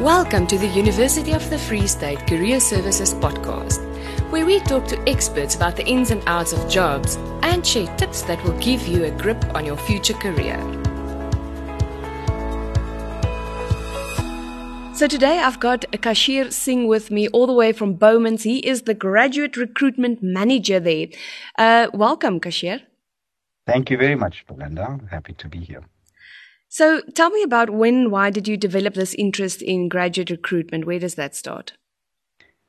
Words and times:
Welcome 0.00 0.46
to 0.48 0.58
the 0.58 0.66
University 0.66 1.32
of 1.32 1.48
the 1.48 1.58
Free 1.58 1.86
State 1.86 2.26
Career 2.26 2.58
Services 2.58 3.14
podcast, 3.14 3.78
where 4.32 4.44
we 4.44 4.58
talk 4.60 4.88
to 4.88 4.98
experts 5.08 5.54
about 5.54 5.76
the 5.76 5.86
ins 5.86 6.10
and 6.10 6.22
outs 6.26 6.52
of 6.52 6.68
jobs 6.68 7.16
and 7.42 7.64
share 7.64 7.94
tips 7.98 8.22
that 8.22 8.42
will 8.42 8.58
give 8.58 8.88
you 8.88 9.04
a 9.04 9.10
grip 9.10 9.44
on 9.54 9.64
your 9.64 9.76
future 9.76 10.14
career. 10.14 10.58
So 14.94 15.06
today 15.06 15.38
I've 15.38 15.60
got 15.60 15.82
Kasheer 15.92 16.52
Singh 16.52 16.88
with 16.88 17.10
me 17.10 17.28
all 17.28 17.46
the 17.46 17.52
way 17.52 17.72
from 17.72 17.94
Bowmans. 17.94 18.42
He 18.42 18.58
is 18.58 18.82
the 18.82 18.94
graduate 18.94 19.56
recruitment 19.56 20.22
manager 20.22 20.80
there. 20.80 21.08
Uh, 21.58 21.88
welcome, 21.92 22.40
Kasheer. 22.40 22.80
Thank 23.66 23.90
you 23.90 23.98
very 23.98 24.16
much, 24.16 24.44
Belinda. 24.48 24.98
Happy 25.10 25.34
to 25.34 25.48
be 25.48 25.58
here. 25.60 25.84
So 26.74 27.02
tell 27.14 27.28
me 27.28 27.42
about 27.42 27.68
when, 27.68 28.10
why 28.10 28.30
did 28.30 28.48
you 28.48 28.56
develop 28.56 28.94
this 28.94 29.12
interest 29.12 29.60
in 29.60 29.90
graduate 29.90 30.30
recruitment? 30.30 30.86
Where 30.86 30.98
does 30.98 31.16
that 31.16 31.34
start? 31.34 31.74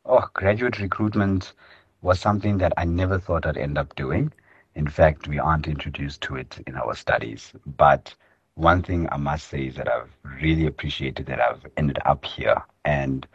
Oh, 0.03 0.27
graduate 0.33 0.77
recruitment 0.77 1.53
was 2.01 2.19
something 2.19 2.57
that 2.57 2.73
I 2.75 2.83
never 2.83 3.17
thought 3.17 3.45
I'd 3.45 3.55
end 3.55 3.77
up 3.77 3.95
doing. 3.95 4.33
In 4.75 4.89
fact, 4.89 5.29
we 5.29 5.39
aren't 5.39 5.69
introduced 5.69 6.19
to 6.23 6.35
it 6.35 6.61
in 6.67 6.75
our 6.75 6.95
studies. 6.95 7.53
But 7.65 8.13
one 8.55 8.83
thing 8.83 9.07
I 9.09 9.15
must 9.15 9.47
say 9.47 9.67
is 9.67 9.75
that 9.75 9.87
I've 9.87 10.11
really 10.41 10.65
appreciated 10.65 11.27
that 11.27 11.39
I've 11.39 11.65
ended 11.77 11.99
up 12.05 12.25
here. 12.25 12.61
And 12.83 13.25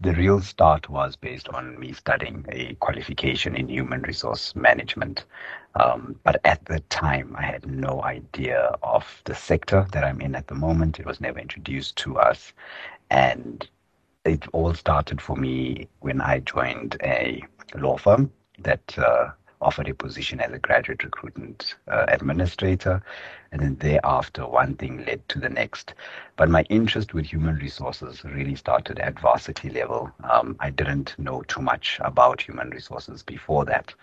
the, 0.00 0.12
real 0.14 0.40
start 0.40 0.88
was 0.88 1.16
based 1.16 1.48
on 1.48 1.78
me 1.78 1.92
studying 1.92 2.44
a 2.50 2.74
qualification 2.74 3.56
in 3.56 3.68
human 3.68 4.02
resource 4.02 4.54
management. 4.54 5.24
Um, 5.74 6.16
but 6.24 6.40
at 6.44 6.64
the 6.66 6.80
time, 6.90 7.34
I 7.38 7.42
had 7.42 7.66
no 7.66 8.02
idea 8.02 8.76
of 8.82 9.22
the 9.24 9.34
sector 9.34 9.86
that 9.92 10.04
I'm 10.04 10.20
in 10.20 10.34
at 10.34 10.46
the 10.46 10.54
moment. 10.54 11.00
It 11.00 11.06
was 11.06 11.20
never 11.20 11.38
introduced 11.38 11.96
to 11.96 12.18
us. 12.18 12.52
And 13.10 13.66
it 14.24 14.46
all 14.52 14.74
started 14.74 15.20
for 15.20 15.36
me 15.36 15.88
when 16.00 16.20
I 16.20 16.40
joined 16.40 16.96
a 17.02 17.42
law 17.74 17.96
firm 17.96 18.30
that 18.58 18.98
uh, 18.98 19.30
offered 19.62 19.88
a 19.88 19.94
position 19.94 20.40
as 20.40 20.52
a 20.52 20.58
graduate 20.58 21.04
recruitment 21.04 21.76
uh, 21.88 22.04
administrator. 22.08 23.02
And 23.52 23.60
then 23.60 23.76
thereafter, 23.76 24.46
one 24.46 24.74
thing 24.74 25.04
led 25.06 25.26
to 25.30 25.38
the 25.38 25.48
next. 25.48 25.94
But 26.36 26.50
my 26.50 26.62
interest 26.68 27.14
with 27.14 27.26
human 27.26 27.56
resources 27.56 28.24
really 28.24 28.56
started 28.56 28.98
at 28.98 29.18
varsity 29.20 29.70
level. 29.70 30.10
Um, 30.30 30.56
I 30.60 30.70
didn't 30.70 31.18
know 31.18 31.42
too 31.42 31.62
much 31.62 31.98
about 32.00 32.42
human 32.42 32.70
resources 32.70 33.22
before 33.22 33.64
that, 33.66 33.94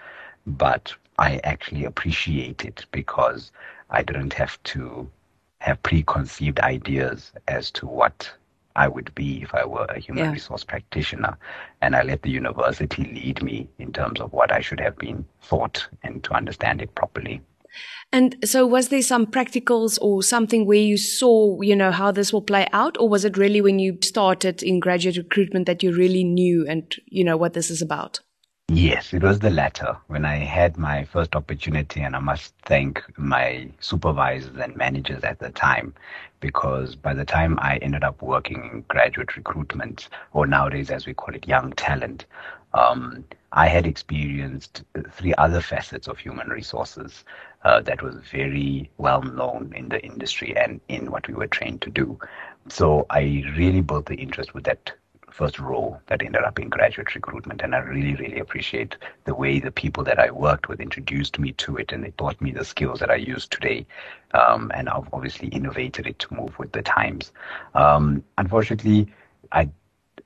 but 0.48 0.94
I 1.18 1.40
actually 1.44 1.86
appreciate 1.86 2.64
it 2.66 2.86
because 2.92 3.52
I 3.90 4.04
didn't 4.04 4.34
have 4.34 4.62
to 4.64 5.10
have 5.60 5.84
preconceived 5.84 6.60
ideas 6.62 7.34
as 7.48 7.70
to 7.72 7.86
what 7.86 8.32
I 8.80 8.88
would 8.88 9.14
be 9.14 9.42
if 9.42 9.54
I 9.54 9.66
were 9.66 9.84
a 9.90 10.00
human 10.00 10.24
yeah. 10.24 10.32
resource 10.32 10.64
practitioner. 10.64 11.38
And 11.82 11.98
I 11.98 12.04
let 12.04 12.22
the 12.22 12.30
university 12.30 13.04
lead 13.04 13.44
me 13.44 13.68
in 13.78 13.92
terms 13.92 14.22
of 14.22 14.32
what 14.32 14.54
I 14.54 14.62
should 14.62 14.80
have 14.80 14.98
been 14.98 15.26
taught 15.46 15.86
and 16.02 16.24
to 16.24 16.34
understand 16.34 16.82
it 16.82 16.96
properly. 16.96 17.42
And 18.14 18.38
so 18.46 18.66
was 18.66 18.88
there 18.88 19.02
some 19.02 19.28
practicals 19.28 20.00
or 20.02 20.24
something 20.24 20.66
where 20.66 20.80
you 20.80 20.98
saw, 20.98 21.60
you 21.62 21.76
know, 21.76 21.92
how 21.92 22.12
this 22.12 22.32
will 22.32 22.42
play 22.42 22.68
out? 22.72 22.98
Or 22.98 23.10
was 23.10 23.26
it 23.26 23.36
really 23.36 23.60
when 23.60 23.80
you 23.80 23.98
started 24.02 24.64
in 24.64 24.80
graduate 24.80 25.18
recruitment 25.18 25.66
that 25.66 25.84
you 25.84 25.94
really 25.94 26.24
knew 26.24 26.66
and, 26.66 26.96
you 27.06 27.26
know, 27.26 27.36
what 27.36 27.54
this 27.54 27.70
is 27.70 27.82
about? 27.82 28.22
Yes, 28.72 29.14
it 29.14 29.24
was 29.24 29.40
the 29.40 29.50
latter. 29.50 29.98
When 30.08 30.24
I 30.24 30.36
had 30.38 30.78
my 30.78 31.04
first 31.04 31.36
opportunity, 31.36 32.02
and 32.02 32.16
I 32.16 32.20
must 32.20 32.54
thank 32.66 33.04
my 33.18 33.70
supervisors 33.82 34.56
and 34.58 34.78
managers 34.78 35.24
at 35.24 35.40
the 35.40 35.50
time, 35.50 35.94
because 36.40 36.96
by 36.96 37.14
the 37.14 37.26
time 37.26 37.58
I 37.62 37.78
ended 37.78 38.04
up 38.04 38.22
working 38.22 38.70
in 38.72 38.86
graduate 38.88 39.36
recruitment, 39.36 40.08
or 40.34 40.46
nowadays 40.48 40.90
as 40.92 41.06
we 41.06 41.14
call 41.16 41.36
it, 41.36 41.48
young 41.48 41.74
talent, 41.74 42.28
um, 42.74 43.26
I 43.52 43.68
had 43.68 43.88
experienced 43.88 44.84
three 45.12 45.34
other 45.34 45.62
facets 45.62 46.08
of 46.08 46.20
human 46.20 46.48
resources 46.50 47.26
uh, 47.64 47.82
that 47.82 48.02
was 48.04 48.16
very 48.32 48.90
well 49.00 49.24
known 49.24 49.74
in 49.76 49.90
the 49.90 50.00
industry 50.06 50.56
and 50.56 50.80
in 50.88 51.12
what 51.12 51.28
we 51.28 51.34
were 51.34 51.48
trained 51.48 51.82
to 51.82 51.90
do. 51.90 52.20
So 52.70 53.08
I 53.10 53.44
really 53.58 53.82
built 53.82 54.06
the 54.06 54.16
interest 54.16 54.54
with 54.54 54.64
that 54.66 54.94
first 55.32 55.60
role 55.60 56.02
that 56.08 56.22
ended 56.22 56.44
up 56.44 56.60
in 56.60 56.70
graduate 56.70 57.16
recruitment. 57.16 57.62
And 57.62 57.76
I 57.76 57.80
really, 57.80 58.16
really 58.16 58.40
appreciate 58.40 58.96
the 59.26 59.36
way 59.36 59.60
the 59.60 59.72
people 59.72 60.04
that 60.04 60.20
I 60.20 60.32
worked 60.32 60.70
with 60.70 60.80
introduced 60.80 61.40
me 61.40 61.52
to 61.54 61.78
it 61.78 61.92
and 61.92 62.04
they 62.04 62.12
taught 62.12 62.40
me 62.42 62.52
the 62.52 62.66
skills 62.66 63.00
that 63.00 63.10
I 63.10 63.16
use 63.16 63.48
today. 63.48 63.86
Um, 64.34 64.72
and 64.74 64.90
I've 64.90 65.12
obviously 65.14 65.50
innovated 65.50 66.08
it 66.08 66.20
to 66.20 66.34
move 66.34 66.58
with 66.60 66.72
the 66.72 66.82
times. 66.82 67.32
Um, 67.74 68.24
unfortunately, 68.38 69.12
I, 69.52 69.70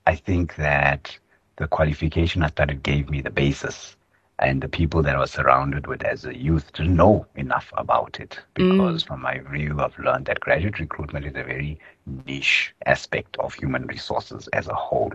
I 0.05 0.15
think 0.15 0.55
that 0.55 1.17
the 1.57 1.67
qualification 1.67 2.43
I 2.43 2.49
started 2.49 2.83
gave 2.83 3.09
me 3.09 3.21
the 3.21 3.29
basis 3.29 3.95
and 4.39 4.61
the 4.61 4.67
people 4.67 5.03
that 5.03 5.15
I 5.15 5.19
was 5.19 5.31
surrounded 5.31 5.85
with 5.85 6.03
as 6.03 6.25
a 6.25 6.35
youth 6.35 6.73
didn't 6.73 6.95
know 6.95 7.25
enough 7.35 7.71
about 7.77 8.19
it 8.19 8.39
because 8.55 9.03
mm. 9.03 9.07
from 9.07 9.21
my 9.21 9.39
view 9.51 9.79
I've 9.79 9.97
learned 9.99 10.25
that 10.25 10.39
graduate 10.39 10.79
recruitment 10.79 11.25
is 11.25 11.35
a 11.35 11.43
very 11.43 11.79
niche 12.25 12.73
aspect 12.85 13.37
of 13.37 13.53
human 13.53 13.85
resources 13.85 14.47
as 14.49 14.67
a 14.67 14.73
whole. 14.73 15.13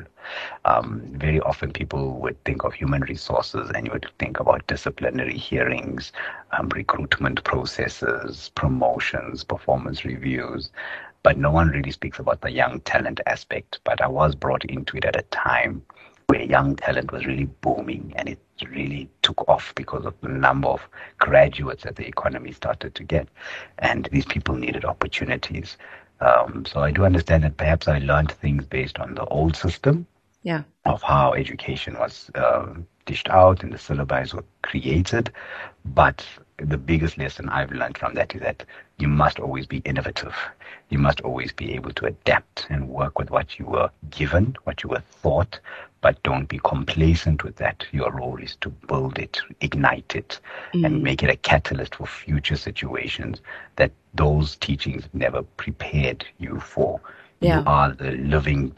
Um, 0.64 1.02
very 1.16 1.40
often 1.40 1.72
people 1.72 2.12
would 2.20 2.42
think 2.44 2.64
of 2.64 2.72
human 2.72 3.02
resources 3.02 3.70
and 3.74 3.86
you 3.86 3.92
would 3.92 4.06
think 4.18 4.38
about 4.38 4.66
disciplinary 4.68 5.36
hearings, 5.36 6.12
um, 6.52 6.68
recruitment 6.68 7.42
processes, 7.44 8.50
promotions, 8.54 9.42
performance 9.42 10.04
reviews, 10.04 10.70
but 11.24 11.36
no 11.36 11.50
one 11.50 11.68
really 11.68 11.90
speaks 11.90 12.20
about 12.20 12.40
the 12.40 12.52
young 12.52 12.80
talent 12.80 13.20
aspect. 13.26 13.80
But 13.84 14.00
I 14.00 14.06
was 14.08 14.34
brought 14.34 14.64
into 14.64 14.96
it 14.96 15.04
at 15.04 15.16
a 15.16 15.22
time 15.22 15.82
where 16.28 16.42
young 16.42 16.76
talent 16.76 17.10
was 17.10 17.24
really 17.26 17.46
booming 17.46 18.12
and 18.16 18.28
it 18.28 18.38
really 18.70 19.08
took 19.22 19.48
off 19.48 19.74
because 19.74 20.04
of 20.04 20.14
the 20.20 20.28
number 20.28 20.68
of 20.68 20.86
graduates 21.18 21.84
that 21.84 21.96
the 21.96 22.06
economy 22.06 22.52
started 22.52 22.94
to 22.94 23.02
get. 23.02 23.26
And 23.78 24.08
these 24.12 24.26
people 24.26 24.54
needed 24.54 24.84
opportunities. 24.84 25.78
Um, 26.20 26.66
so 26.66 26.80
I 26.80 26.90
do 26.90 27.06
understand 27.06 27.44
that 27.44 27.56
perhaps 27.56 27.88
I 27.88 27.98
learned 27.98 28.30
things 28.30 28.66
based 28.66 28.98
on 28.98 29.14
the 29.14 29.24
old 29.26 29.56
system 29.56 30.06
yeah. 30.42 30.64
of 30.84 31.02
how 31.02 31.32
education 31.32 31.94
was 31.98 32.30
uh, 32.34 32.74
dished 33.06 33.30
out 33.30 33.62
and 33.62 33.72
the 33.72 33.78
syllabi 33.78 34.32
were 34.34 34.44
created. 34.62 35.32
But 35.86 36.26
the 36.58 36.76
biggest 36.76 37.16
lesson 37.16 37.48
I've 37.48 37.72
learned 37.72 37.96
from 37.96 38.14
that 38.14 38.34
is 38.34 38.42
that 38.42 38.64
you 38.98 39.08
must 39.08 39.38
always 39.38 39.66
be 39.66 39.78
innovative. 39.78 40.34
You 40.90 40.98
must 40.98 41.20
always 41.22 41.52
be 41.52 41.72
able 41.74 41.92
to 41.92 42.06
adapt 42.06 42.66
and 42.68 42.88
work 42.88 43.18
with 43.18 43.30
what 43.30 43.58
you 43.58 43.64
were 43.64 43.90
given, 44.10 44.56
what 44.64 44.82
you 44.82 44.90
were 44.90 45.02
taught, 45.22 45.60
but 46.00 46.22
don't 46.22 46.48
be 46.48 46.60
complacent 46.64 47.44
with 47.44 47.56
that. 47.56 47.84
Your 47.92 48.12
role 48.12 48.38
is 48.38 48.56
to 48.60 48.70
build 48.70 49.18
it, 49.18 49.40
ignite 49.60 50.14
it, 50.14 50.40
mm. 50.74 50.84
and 50.84 51.02
make 51.02 51.22
it 51.22 51.30
a 51.30 51.36
catalyst 51.36 51.96
for 51.96 52.06
future 52.06 52.56
situations 52.56 53.40
that 53.76 53.90
those 54.14 54.56
teachings 54.56 55.08
never 55.12 55.42
prepared 55.42 56.24
you 56.38 56.60
for. 56.60 57.00
Yeah. 57.40 57.60
You 57.60 57.66
are 57.66 57.92
the 57.92 58.12
living 58.12 58.76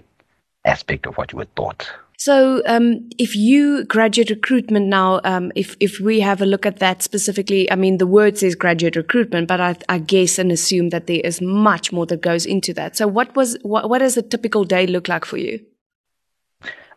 aspect 0.65 1.07
of 1.07 1.17
what 1.17 1.33
you 1.33 1.39
were 1.39 1.47
taught. 1.57 1.91
So, 2.19 2.61
um, 2.67 3.09
if 3.17 3.35
you 3.35 3.87
graduate 3.87 4.29
recruitment 4.29 4.89
now, 4.89 5.23
um, 5.25 5.53
if 5.55 5.75
if 5.81 6.01
we 6.01 6.21
have 6.21 6.43
a 6.43 6.47
look 6.47 6.67
at 6.67 6.79
that 6.79 7.03
specifically, 7.03 7.71
I 7.73 7.77
mean, 7.77 7.97
the 7.97 8.07
word 8.07 8.37
says 8.37 8.55
graduate 8.55 8.95
recruitment, 8.95 9.49
but 9.49 9.59
I, 9.59 9.77
I 9.89 9.99
guess 10.01 10.39
and 10.39 10.53
assume 10.53 10.91
that 10.91 11.07
there 11.07 11.23
is 11.25 11.41
much 11.41 11.93
more 11.93 12.05
that 12.05 12.21
goes 12.21 12.45
into 12.45 12.75
that. 12.75 12.95
So, 12.95 13.09
what 13.09 13.35
was 13.35 13.57
what, 13.63 13.89
what 13.89 14.01
does 14.01 14.19
a 14.19 14.23
typical 14.23 14.65
day 14.65 14.87
look 14.87 15.09
like 15.09 15.25
for 15.25 15.39
you? 15.39 15.65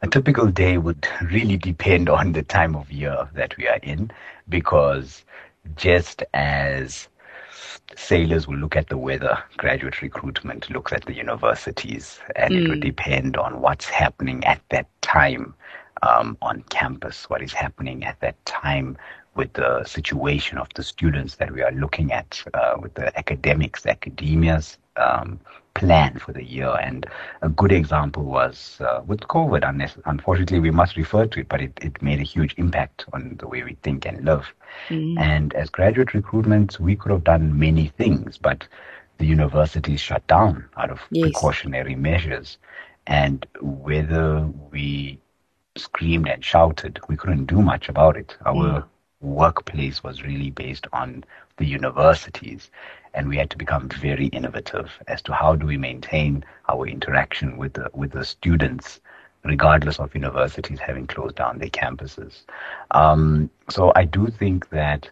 A 0.03 0.07
typical 0.07 0.47
day 0.47 0.77
would 0.77 1.07
really 1.31 1.55
depend 1.55 2.09
on 2.09 2.33
the 2.33 2.43
time 2.43 2.75
of 2.75 2.91
year 2.91 3.29
that 3.35 3.55
we 3.55 3.69
are 3.69 3.79
in, 3.83 4.11
because 4.49 5.23
just 5.77 6.23
as 6.33 7.07
sailors 7.95 8.45
will 8.45 8.57
look 8.57 8.75
at 8.75 8.89
the 8.89 8.97
weather, 8.97 9.41
graduate 9.55 10.01
recruitment 10.01 10.69
looks 10.69 10.91
at 10.91 11.05
the 11.05 11.13
universities, 11.13 12.19
and 12.35 12.53
mm. 12.53 12.57
it 12.57 12.67
would 12.67 12.83
hmm. 12.83 12.89
depend 12.89 13.37
on 13.37 13.61
what's 13.61 13.85
happening 13.85 14.43
at 14.43 14.61
that 14.71 14.87
time 15.01 15.55
um, 16.01 16.37
on 16.41 16.63
campus, 16.63 17.29
what 17.29 17.41
is 17.41 17.53
happening 17.53 18.03
at 18.03 18.19
that 18.19 18.45
time 18.45 18.97
with 19.35 19.53
the 19.53 19.85
situation 19.85 20.57
of 20.57 20.67
the 20.75 20.83
students 20.83 21.35
that 21.37 21.49
we 21.49 21.61
are 21.61 21.71
looking 21.71 22.11
at, 22.11 22.43
uh, 22.53 22.75
with 22.77 22.93
the 22.95 23.17
academics, 23.17 23.85
academia's 23.85 24.77
um, 24.97 25.39
plan 25.75 26.19
for 26.19 26.33
the 26.33 26.43
year. 26.43 26.75
And 26.81 27.05
a 27.41 27.49
good 27.49 27.71
example 27.71 28.23
was 28.23 28.79
uh, 28.81 29.01
with 29.05 29.21
COVID. 29.21 29.63
Unfortunately, 30.05 30.59
we 30.59 30.71
must 30.71 30.95
refer 30.95 31.25
to 31.25 31.39
it, 31.39 31.49
but 31.49 31.61
it, 31.61 31.77
it 31.81 32.01
made 32.01 32.19
a 32.19 32.23
huge 32.23 32.53
impact 32.57 33.05
on 33.13 33.35
the 33.39 33.47
way 33.47 33.63
we 33.63 33.77
think 33.83 34.05
and 34.05 34.23
live. 34.23 34.53
Mm. 34.89 35.19
And 35.19 35.53
as 35.53 35.69
graduate 35.69 36.13
recruitment, 36.13 36.79
we 36.79 36.95
could 36.95 37.11
have 37.11 37.23
done 37.23 37.57
many 37.57 37.87
things, 37.87 38.37
but 38.37 38.67
the 39.17 39.25
universities 39.25 39.99
shut 39.99 40.25
down 40.27 40.65
out 40.77 40.89
of 40.89 40.99
yes. 41.11 41.23
precautionary 41.23 41.95
measures. 41.95 42.57
And 43.07 43.45
whether 43.61 44.47
we 44.71 45.19
screamed 45.75 46.27
and 46.27 46.43
shouted, 46.43 46.99
we 47.09 47.17
couldn't 47.17 47.45
do 47.45 47.61
much 47.61 47.89
about 47.89 48.15
it. 48.15 48.37
Our 48.45 48.53
mm 48.53 48.85
workplace 49.23 50.03
was 50.03 50.23
really 50.23 50.51
based 50.51 50.85
on 50.93 51.23
the 51.57 51.65
universities. 51.65 52.69
And 53.13 53.29
we 53.29 53.37
had 53.37 53.49
to 53.51 53.57
become 53.57 53.89
very 53.89 54.27
innovative 54.27 54.91
as 55.07 55.21
to 55.23 55.33
how 55.33 55.55
do 55.55 55.65
we 55.65 55.77
maintain 55.77 56.43
our 56.69 56.87
interaction 56.87 57.57
with 57.57 57.73
the, 57.73 57.89
with 57.93 58.11
the 58.11 58.25
students, 58.25 58.99
regardless 59.43 59.99
of 59.99 60.15
universities 60.15 60.79
having 60.79 61.07
closed 61.07 61.35
down 61.35 61.59
their 61.59 61.69
campuses. 61.69 62.41
Um, 62.91 63.49
so 63.69 63.91
I 63.95 64.05
do 64.05 64.27
think 64.27 64.69
that 64.69 65.09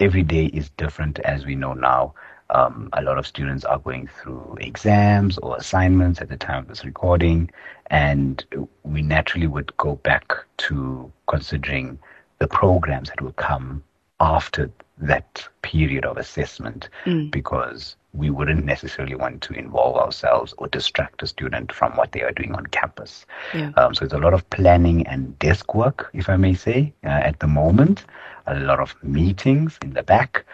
every 0.00 0.22
day 0.22 0.46
is 0.46 0.70
different 0.70 1.18
as 1.20 1.46
we 1.46 1.54
know 1.54 1.74
now. 1.74 2.14
Um, 2.52 2.88
a 2.94 3.02
lot 3.02 3.16
of 3.16 3.28
students 3.28 3.64
are 3.64 3.78
going 3.78 4.08
through 4.08 4.56
exams 4.60 5.38
or 5.38 5.56
assignments 5.56 6.20
at 6.20 6.28
the 6.28 6.36
time 6.36 6.62
of 6.62 6.68
this 6.68 6.84
recording, 6.84 7.48
and 7.90 8.44
we 8.82 9.02
naturally 9.02 9.46
would 9.46 9.76
go 9.76 9.94
back 9.96 10.32
to 10.56 11.12
considering 11.28 11.96
the 12.40 12.48
programs 12.48 13.08
that 13.10 13.20
will 13.20 13.32
come 13.32 13.84
after 14.18 14.70
that 14.98 15.46
period 15.62 16.04
of 16.04 16.18
assessment 16.18 16.88
mm. 17.04 17.30
because 17.30 17.96
we 18.12 18.28
wouldn't 18.28 18.64
necessarily 18.64 19.14
want 19.14 19.40
to 19.40 19.52
involve 19.54 19.96
ourselves 19.96 20.52
or 20.58 20.66
distract 20.68 21.22
a 21.22 21.26
student 21.26 21.72
from 21.72 21.96
what 21.96 22.12
they 22.12 22.22
are 22.22 22.32
doing 22.32 22.54
on 22.54 22.66
campus. 22.66 23.24
Yeah. 23.54 23.70
Um, 23.76 23.94
so 23.94 24.04
it's 24.04 24.14
a 24.14 24.18
lot 24.18 24.34
of 24.34 24.48
planning 24.50 25.06
and 25.06 25.38
desk 25.38 25.74
work, 25.74 26.10
if 26.12 26.28
I 26.28 26.36
may 26.36 26.54
say, 26.54 26.92
uh, 27.04 27.08
at 27.08 27.38
the 27.38 27.46
moment, 27.46 28.04
a 28.46 28.58
lot 28.58 28.80
of 28.80 28.94
meetings 29.02 29.78
in 29.82 29.92
the 29.92 30.02
back, 30.02 30.44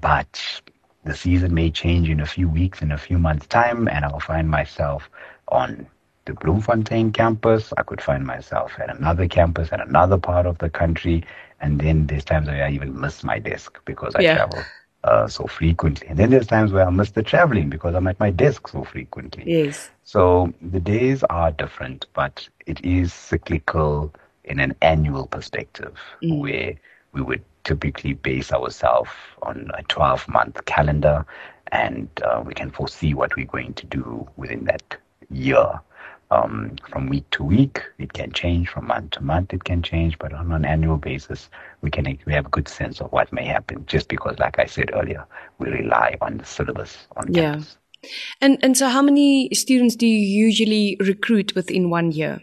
but 0.00 0.62
the 1.04 1.14
season 1.14 1.52
may 1.52 1.70
change 1.70 2.08
in 2.08 2.20
a 2.20 2.26
few 2.26 2.48
weeks, 2.48 2.80
in 2.80 2.90
a 2.90 2.98
few 2.98 3.18
months' 3.18 3.46
time, 3.46 3.86
and 3.86 4.04
I'll 4.04 4.20
find 4.20 4.48
myself 4.48 5.10
on 5.48 5.86
the 6.26 6.34
Bloemfontein 6.34 7.12
campus. 7.12 7.72
I 7.76 7.82
could 7.82 8.00
find 8.00 8.24
myself 8.24 8.72
at 8.78 8.94
another 8.96 9.28
campus 9.28 9.72
at 9.72 9.86
another 9.86 10.18
part 10.18 10.46
of 10.46 10.58
the 10.58 10.70
country. 10.70 11.24
And 11.60 11.80
then 11.80 12.06
there's 12.06 12.24
times 12.24 12.48
where 12.48 12.64
I 12.64 12.70
even 12.70 13.00
miss 13.00 13.24
my 13.24 13.38
desk 13.38 13.80
because 13.84 14.14
I 14.14 14.20
yeah. 14.20 14.36
travel 14.36 14.62
uh, 15.04 15.28
so 15.28 15.46
frequently. 15.46 16.08
And 16.08 16.18
then 16.18 16.30
there's 16.30 16.46
times 16.46 16.72
where 16.72 16.86
I 16.86 16.90
miss 16.90 17.10
the 17.10 17.22
traveling 17.22 17.68
because 17.68 17.94
I'm 17.94 18.06
at 18.06 18.18
my 18.18 18.30
desk 18.30 18.68
so 18.68 18.84
frequently. 18.84 19.44
Yes. 19.46 19.90
So 20.04 20.52
the 20.60 20.80
days 20.80 21.22
are 21.24 21.50
different, 21.52 22.06
but 22.14 22.48
it 22.66 22.84
is 22.84 23.12
cyclical 23.12 24.12
in 24.44 24.60
an 24.60 24.74
annual 24.82 25.26
perspective 25.26 25.98
mm. 26.22 26.40
where 26.40 26.74
we 27.12 27.22
would 27.22 27.42
typically 27.64 28.12
base 28.12 28.52
ourselves 28.52 29.10
on 29.42 29.70
a 29.74 29.82
12 29.84 30.28
month 30.28 30.62
calendar 30.66 31.24
and 31.72 32.08
uh, 32.24 32.42
we 32.44 32.52
can 32.52 32.70
foresee 32.70 33.14
what 33.14 33.34
we're 33.36 33.46
going 33.46 33.72
to 33.74 33.86
do 33.86 34.28
within 34.36 34.64
that 34.64 34.96
year 35.30 35.80
um, 36.34 36.76
from 36.90 37.08
week 37.08 37.28
to 37.30 37.44
week. 37.44 37.82
It 37.98 38.12
can 38.12 38.32
change 38.32 38.68
from 38.68 38.88
month 38.88 39.12
to 39.12 39.22
month. 39.22 39.52
It 39.52 39.64
can 39.64 39.82
change, 39.82 40.18
but 40.18 40.32
on 40.32 40.52
an 40.52 40.64
annual 40.64 40.96
basis, 40.96 41.48
we 41.80 41.90
can 41.90 42.18
we 42.26 42.32
have 42.32 42.46
a 42.46 42.50
good 42.50 42.68
sense 42.68 43.00
of 43.00 43.12
what 43.12 43.32
may 43.32 43.44
happen. 43.44 43.84
Just 43.86 44.08
because, 44.08 44.38
like 44.38 44.58
I 44.58 44.66
said 44.66 44.90
earlier, 44.92 45.24
we 45.58 45.70
rely 45.70 46.16
on 46.20 46.38
the 46.38 46.44
syllabus 46.44 47.06
on 47.16 47.32
yeah. 47.32 47.52
campus. 47.52 47.78
And 48.40 48.58
and 48.62 48.76
so, 48.76 48.88
how 48.88 49.02
many 49.02 49.48
students 49.52 49.96
do 49.96 50.06
you 50.06 50.18
usually 50.18 50.96
recruit 51.00 51.54
within 51.54 51.90
one 51.90 52.12
year? 52.12 52.40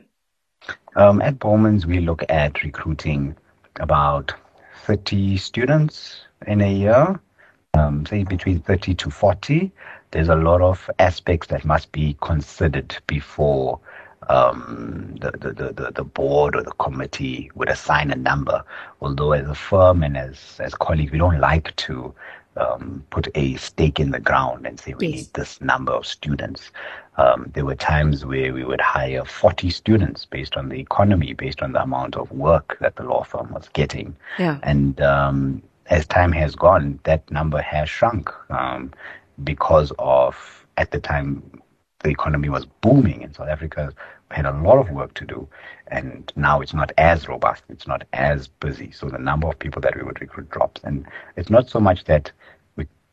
Um, 0.95 1.21
at 1.21 1.39
Bowmans, 1.39 1.85
we 1.85 1.99
look 1.99 2.23
at 2.29 2.63
recruiting 2.63 3.35
about 3.79 4.33
30 4.85 5.37
students 5.37 6.21
in 6.47 6.61
a 6.61 6.73
year, 6.73 7.19
um, 7.73 8.05
say 8.05 8.23
between 8.23 8.59
30 8.59 8.95
to 8.95 9.09
40 9.09 9.71
there's 10.11 10.29
a 10.29 10.35
lot 10.35 10.61
of 10.61 10.89
aspects 10.99 11.47
that 11.47 11.65
must 11.65 11.91
be 11.91 12.17
considered 12.21 12.95
before 13.07 13.79
um, 14.29 15.15
the, 15.19 15.31
the, 15.31 15.73
the, 15.73 15.91
the 15.91 16.03
board 16.03 16.55
or 16.55 16.63
the 16.63 16.71
committee 16.73 17.49
would 17.55 17.69
assign 17.69 18.11
a 18.11 18.15
number. 18.15 18.63
Although 19.01 19.33
as 19.33 19.47
a 19.47 19.55
firm 19.55 20.03
and 20.03 20.17
as, 20.17 20.57
as 20.59 20.75
colleagues, 20.75 21.11
we 21.11 21.17
don't 21.17 21.39
like 21.39 21.75
to 21.77 22.13
um, 22.57 23.03
put 23.09 23.27
a 23.35 23.55
stake 23.55 23.99
in 23.99 24.11
the 24.11 24.19
ground 24.19 24.65
and 24.65 24.79
say 24.79 24.93
we 24.93 25.07
yes. 25.07 25.15
need 25.15 25.33
this 25.33 25.61
number 25.61 25.93
of 25.93 26.05
students. 26.05 26.71
Um, 27.17 27.49
there 27.53 27.65
were 27.65 27.75
times 27.75 28.25
where 28.25 28.53
we 28.53 28.63
would 28.63 28.81
hire 28.81 29.25
40 29.25 29.69
students 29.69 30.25
based 30.25 30.55
on 30.55 30.69
the 30.69 30.79
economy, 30.79 31.33
based 31.33 31.61
on 31.61 31.73
the 31.73 31.81
amount 31.81 32.15
of 32.15 32.31
work 32.31 32.77
that 32.79 32.95
the 32.95 33.03
law 33.03 33.23
firm 33.23 33.51
was 33.51 33.69
getting. 33.73 34.15
Yeah. 34.37 34.59
And 34.63 34.99
um, 35.01 35.61
as 35.87 36.05
time 36.07 36.31
has 36.31 36.55
gone, 36.55 36.99
that 37.03 37.29
number 37.31 37.61
has 37.61 37.89
shrunk. 37.89 38.31
Um, 38.49 38.91
because 39.44 39.92
of, 40.00 40.66
at 40.78 40.92
the 40.92 41.00
time, 41.00 41.62
the 42.04 42.10
economy 42.10 42.50
was 42.50 42.66
booming 42.66 43.22
in 43.22 43.33
South 43.33 43.48
Africa, 43.48 43.94
had 44.31 44.45
a 44.45 44.57
lot 44.62 44.78
of 44.78 44.89
work 44.89 45.13
to 45.16 45.25
do. 45.25 45.48
And 45.88 46.31
now 46.36 46.62
it's 46.62 46.74
not 46.74 46.92
as 46.98 47.28
robust, 47.28 47.63
it's 47.69 47.88
not 47.88 48.04
as 48.13 48.48
busy. 48.48 48.92
So 48.92 49.07
the 49.07 49.18
number 49.18 49.48
of 49.48 49.60
people 49.60 49.81
that 49.81 49.95
we 49.95 50.04
would 50.04 50.22
recruit 50.22 50.50
drops. 50.50 50.81
And 50.83 51.06
it's 51.36 51.50
not 51.50 51.69
so 51.69 51.80
much 51.80 52.06
that 52.06 52.31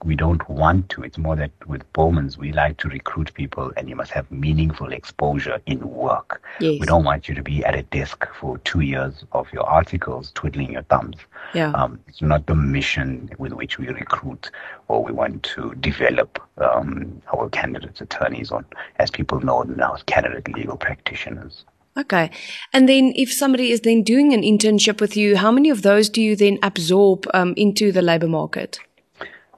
we 0.04 0.14
don't 0.14 0.48
want 0.48 0.88
to. 0.90 1.02
It's 1.02 1.18
more 1.18 1.34
that 1.36 1.50
with 1.66 1.90
Bowmans, 1.92 2.38
we 2.38 2.52
like 2.52 2.76
to 2.78 2.88
recruit 2.88 3.34
people 3.34 3.72
and 3.76 3.88
you 3.88 3.96
must 3.96 4.12
have 4.12 4.30
meaningful 4.30 4.92
exposure 4.92 5.60
in 5.66 5.80
work. 5.88 6.40
Yes. 6.60 6.80
We 6.80 6.86
don't 6.86 7.04
want 7.04 7.28
you 7.28 7.34
to 7.34 7.42
be 7.42 7.64
at 7.64 7.74
a 7.74 7.82
desk 7.82 8.26
for 8.38 8.58
two 8.58 8.80
years 8.80 9.24
of 9.32 9.52
your 9.52 9.64
articles 9.64 10.30
twiddling 10.34 10.72
your 10.72 10.82
thumbs. 10.82 11.16
Yeah. 11.52 11.72
Um, 11.72 11.98
it's 12.06 12.22
not 12.22 12.46
the 12.46 12.54
mission 12.54 13.30
with 13.38 13.52
which 13.52 13.78
we 13.78 13.88
recruit 13.88 14.50
or 14.86 15.02
we 15.02 15.12
want 15.12 15.42
to 15.44 15.74
develop 15.80 16.40
um, 16.58 17.20
our 17.34 17.48
candidates 17.50 18.00
attorneys 18.00 18.52
on, 18.52 18.64
as 18.96 19.10
people 19.10 19.40
know 19.40 19.62
now 19.62 19.94
as 19.94 20.02
candidate 20.04 20.54
legal 20.54 20.76
practitioners. 20.76 21.64
Okay. 21.96 22.30
And 22.72 22.88
then 22.88 23.12
if 23.16 23.32
somebody 23.32 23.72
is 23.72 23.80
then 23.80 24.04
doing 24.04 24.32
an 24.32 24.42
internship 24.42 25.00
with 25.00 25.16
you, 25.16 25.36
how 25.36 25.50
many 25.50 25.68
of 25.70 25.82
those 25.82 26.08
do 26.08 26.22
you 26.22 26.36
then 26.36 26.58
absorb 26.62 27.26
um, 27.34 27.54
into 27.56 27.90
the 27.90 28.02
labor 28.02 28.28
market? 28.28 28.78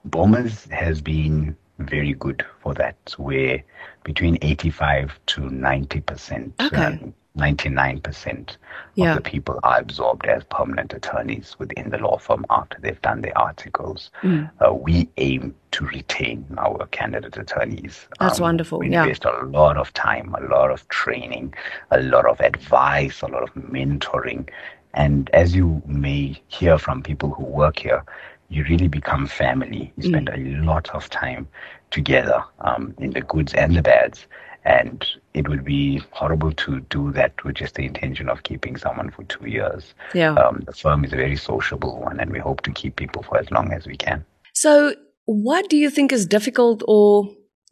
Bowmans 0.05 0.65
has 0.71 1.01
been 1.01 1.57
very 1.79 2.15
good 2.15 2.45
for 2.63 2.75
that, 2.75 2.97
where 3.17 3.63
between 4.05 4.39
85 4.43 5.19
to 5.27 5.49
90 5.51 6.01
percent, 6.01 6.55
okay. 6.61 7.13
99% 7.37 8.57
yeah. 8.95 9.11
of 9.11 9.17
the 9.17 9.23
people 9.23 9.61
are 9.63 9.79
absorbed 9.79 10.27
as 10.27 10.43
permanent 10.45 10.93
attorneys 10.93 11.55
within 11.59 11.91
the 11.91 11.99
law 11.99 12.19
firm 12.19 12.45
after 12.51 12.79
they've 12.81 13.01
done 13.03 13.21
their 13.21 13.37
articles. 13.39 14.11
Mm. 14.23 14.51
Uh, 14.61 14.75
we 14.75 15.09
aim 15.17 15.55
to 15.71 15.87
retain 15.87 16.45
our 16.59 16.87
candidate 16.89 17.37
attorneys. 17.37 18.09
That's 18.19 18.41
um, 18.41 18.45
wonderful. 18.45 18.81
We 18.81 18.91
yeah. 18.91 19.05
invest 19.05 19.25
a 19.25 19.47
lot 19.47 19.77
of 19.77 19.93
time, 19.93 20.35
a 20.35 20.45
lot 20.49 20.71
of 20.71 20.87
training, 20.89 21.55
a 21.93 22.01
lot 22.01 22.27
of 22.27 22.41
advice, 22.41 23.23
a 23.23 23.29
lot 23.29 23.45
of 23.45 23.55
mentoring. 23.55 24.49
And 24.95 25.31
as 25.33 25.55
you 25.55 25.81
may 25.87 26.41
hear 26.49 26.79
from 26.79 27.03
people 27.03 27.31
who 27.31 27.45
work 27.45 27.79
here, 27.79 28.05
you 28.51 28.65
really 28.65 28.89
become 28.89 29.27
family. 29.27 29.93
You 29.97 30.11
spend 30.11 30.29
mm. 30.29 30.61
a 30.61 30.65
lot 30.65 30.91
of 30.91 31.09
time 31.09 31.49
together 31.91 32.43
um, 32.61 32.95
in 32.99 33.11
the 33.11 33.23
goods 33.23 33.55
and 33.55 33.75
the 33.75 33.83
bads. 33.83 34.27
And 34.65 35.07
it 35.33 35.49
would 35.49 35.65
be 35.65 36.03
horrible 36.11 36.53
to 36.53 36.81
do 36.81 37.13
that 37.13 37.33
with 37.45 37.55
just 37.55 37.77
the 37.77 37.87
intention 37.87 38.29
of 38.29 38.43
keeping 38.43 38.77
someone 38.77 39.11
for 39.11 39.23
two 39.25 39.49
years. 39.49 39.95
Yeah. 40.13 40.35
Um, 40.35 40.65
the 40.67 40.73
firm 40.73 41.05
is 41.05 41.13
a 41.15 41.17
very 41.17 41.37
sociable 41.37 41.99
one, 41.99 42.21
and 42.21 42.31
we 42.31 42.41
hope 42.41 42.61
to 42.63 42.73
keep 42.73 42.97
people 42.97 43.23
for 43.23 43.39
as 43.39 43.51
long 43.51 43.73
as 43.73 43.87
we 43.87 43.97
can. 43.97 44.25
So, 44.53 44.95
what 45.25 45.71
do 45.71 45.79
you 45.79 45.89
think 45.89 46.13
is 46.13 46.27
difficult 46.27 46.83
or 46.87 47.27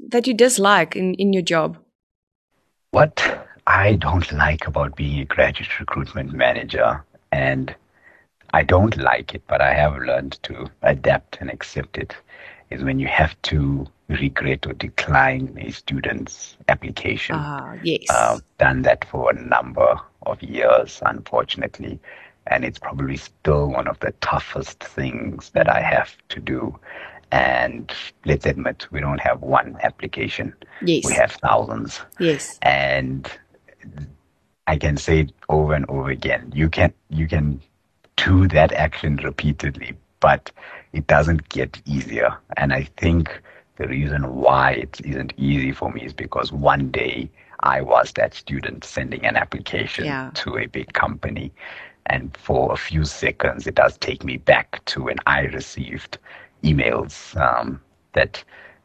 that 0.08 0.26
you 0.26 0.32
dislike 0.32 0.96
in, 0.96 1.12
in 1.14 1.34
your 1.34 1.42
job? 1.42 1.76
What 2.92 3.46
I 3.66 3.96
don't 3.96 4.32
like 4.32 4.66
about 4.66 4.96
being 4.96 5.20
a 5.20 5.26
graduate 5.26 5.78
recruitment 5.78 6.32
manager, 6.32 7.04
and 7.32 7.74
I 8.54 8.62
don't 8.62 8.96
like 8.96 9.34
it, 9.34 9.42
but 9.46 9.60
I 9.60 9.74
have 9.74 9.96
learned 9.98 10.42
to 10.44 10.70
adapt 10.82 11.38
and 11.40 11.50
accept 11.50 11.98
it, 11.98 12.14
is 12.70 12.82
when 12.82 12.98
you 12.98 13.06
have 13.06 13.40
to 13.42 13.86
regret 14.08 14.66
or 14.66 14.72
decline 14.72 15.58
a 15.60 15.70
student's 15.70 16.56
application. 16.68 17.36
Ah, 17.36 17.74
yes. 17.82 18.06
Uh, 18.10 18.38
done 18.58 18.82
that 18.82 19.04
for 19.04 19.30
a 19.30 19.34
number 19.34 20.00
of 20.22 20.42
years, 20.42 21.02
unfortunately. 21.04 22.00
And 22.46 22.64
it's 22.64 22.78
probably 22.78 23.18
still 23.18 23.68
one 23.68 23.86
of 23.86 24.00
the 24.00 24.12
toughest 24.22 24.82
things 24.82 25.50
that 25.50 25.68
I 25.68 25.82
have 25.82 26.16
to 26.30 26.40
do. 26.40 26.78
And 27.30 27.92
let's 28.24 28.46
admit, 28.46 28.86
we 28.90 29.00
don't 29.00 29.20
have 29.20 29.42
one 29.42 29.76
application. 29.82 30.54
Yes. 30.80 31.04
We 31.04 31.12
have 31.12 31.32
thousands. 31.32 32.00
Yes. 32.18 32.58
And 32.62 33.30
I 34.66 34.78
can 34.78 34.96
say 34.96 35.20
it 35.20 35.32
over 35.50 35.74
and 35.74 35.84
over 35.90 36.08
again. 36.08 36.50
You 36.54 36.70
can 36.70 36.94
you 37.10 37.28
can 37.28 37.60
do 38.24 38.48
that 38.48 38.72
action 38.72 39.16
repeatedly, 39.16 39.94
but 40.20 40.50
it 40.92 41.06
doesn't 41.06 41.48
get 41.48 41.80
easier. 41.86 42.36
And 42.56 42.72
I 42.72 42.84
think 42.96 43.42
the 43.76 43.88
reason 43.88 44.34
why 44.34 44.72
it 44.72 45.00
isn't 45.04 45.32
easy 45.36 45.72
for 45.72 45.90
me 45.90 46.02
is 46.02 46.12
because 46.12 46.52
one 46.52 46.90
day 46.90 47.30
I 47.60 47.80
was 47.80 48.12
that 48.12 48.34
student 48.34 48.84
sending 48.84 49.24
an 49.24 49.36
application 49.36 50.04
yeah. 50.04 50.30
to 50.34 50.58
a 50.58 50.66
big 50.66 50.92
company. 50.92 51.52
And 52.06 52.36
for 52.36 52.72
a 52.72 52.76
few 52.76 53.04
seconds, 53.04 53.66
it 53.66 53.74
does 53.74 53.98
take 53.98 54.24
me 54.24 54.38
back 54.38 54.84
to 54.86 55.04
when 55.04 55.16
I 55.26 55.42
received 55.42 56.18
emails 56.64 57.36
um, 57.36 57.80
that 58.14 58.42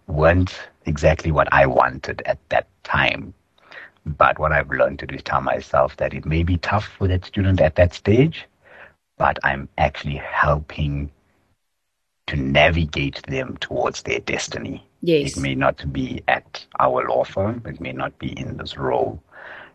weren't 0.07 0.53
exactly 0.85 1.31
what 1.31 1.47
I 1.51 1.65
wanted 1.65 2.21
at 2.25 2.37
that 2.49 2.67
time. 2.83 3.33
But 4.05 4.37
what 4.37 4.51
I've 4.51 4.69
learned 4.69 4.99
to 4.99 5.07
do 5.07 5.15
is 5.15 5.23
tell 5.23 5.41
myself 5.41 5.95
that 5.97 6.13
it 6.13 6.25
may 6.25 6.43
be 6.43 6.57
tough 6.57 6.85
for 6.85 7.07
that 7.07 7.23
student 7.25 7.61
at 7.61 7.75
that 7.75 7.93
stage, 7.93 8.45
but 9.17 9.38
I'm 9.43 9.70
actually 9.77 10.15
helping 10.17 11.12
to 12.27 12.36
navigate 12.36 13.22
them 13.27 13.58
towards 13.58 14.03
their 14.03 14.20
destiny. 14.20 14.86
Yes. 15.01 15.38
It 15.38 15.41
may 15.41 15.55
not 15.55 15.91
be 15.91 16.24
at 16.27 16.65
our 16.79 17.08
law 17.08 17.24
firm, 17.24 17.62
it 17.65 17.82
may 17.82 17.91
not 17.91 18.17
be 18.20 18.38
in 18.39 18.58
this 18.58 18.77
role, 18.77 19.22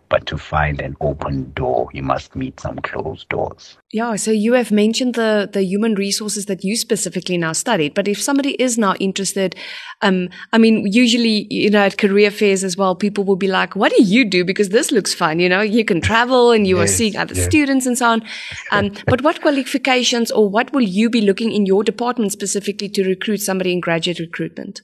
but 0.08 0.26
to 0.26 0.38
find 0.38 0.80
an 0.80 0.96
open 1.00 1.52
door, 1.52 1.88
you 1.92 2.02
must 2.02 2.34
meet 2.34 2.60
some 2.60 2.78
closed 2.78 3.28
doors. 3.28 3.76
Yeah, 3.92 4.16
so 4.16 4.30
you 4.30 4.52
have 4.54 4.70
mentioned 4.70 5.14
the 5.14 5.48
the 5.52 5.62
human 5.62 5.94
resources 5.94 6.46
that 6.46 6.64
you 6.64 6.76
specifically 6.76 7.38
now 7.38 7.52
studied, 7.52 7.94
but 7.94 8.08
if 8.08 8.20
somebody 8.20 8.50
is 8.62 8.76
now 8.76 8.94
interested, 8.94 9.56
um, 10.02 10.28
I 10.52 10.58
mean, 10.58 10.86
usually 10.86 11.46
you 11.50 11.70
know 11.70 11.80
at 11.80 11.98
career 11.98 12.30
fairs 12.30 12.64
as 12.64 12.76
well, 12.76 12.94
people 12.94 13.24
will 13.24 13.36
be 13.36 13.48
like, 13.48 13.76
"What 13.76 13.92
do 13.96 14.02
you 14.02 14.24
do?" 14.24 14.44
Because 14.44 14.68
this 14.70 14.90
looks 14.90 15.14
fun. 15.14 15.40
You 15.40 15.48
know, 15.48 15.60
you 15.60 15.84
can 15.84 16.00
travel 16.00 16.52
and 16.52 16.66
you 16.66 16.78
yes, 16.78 16.84
are 16.84 16.92
seeing 16.92 17.16
other 17.16 17.34
yes. 17.34 17.46
students 17.46 17.86
and 17.86 17.96
so 17.96 18.10
on. 18.10 18.22
Um, 18.72 18.92
but 19.06 19.22
what 19.22 19.40
qualifications 19.40 20.30
or 20.30 20.48
what 20.48 20.72
will 20.72 20.88
you 20.98 21.08
be 21.10 21.20
looking 21.20 21.52
in 21.52 21.66
your 21.66 21.82
department 21.82 22.32
specifically 22.32 22.88
to 22.90 23.04
recruit 23.04 23.38
somebody 23.38 23.72
in 23.72 23.80
graduate 23.80 24.18
recruitment? 24.18 24.82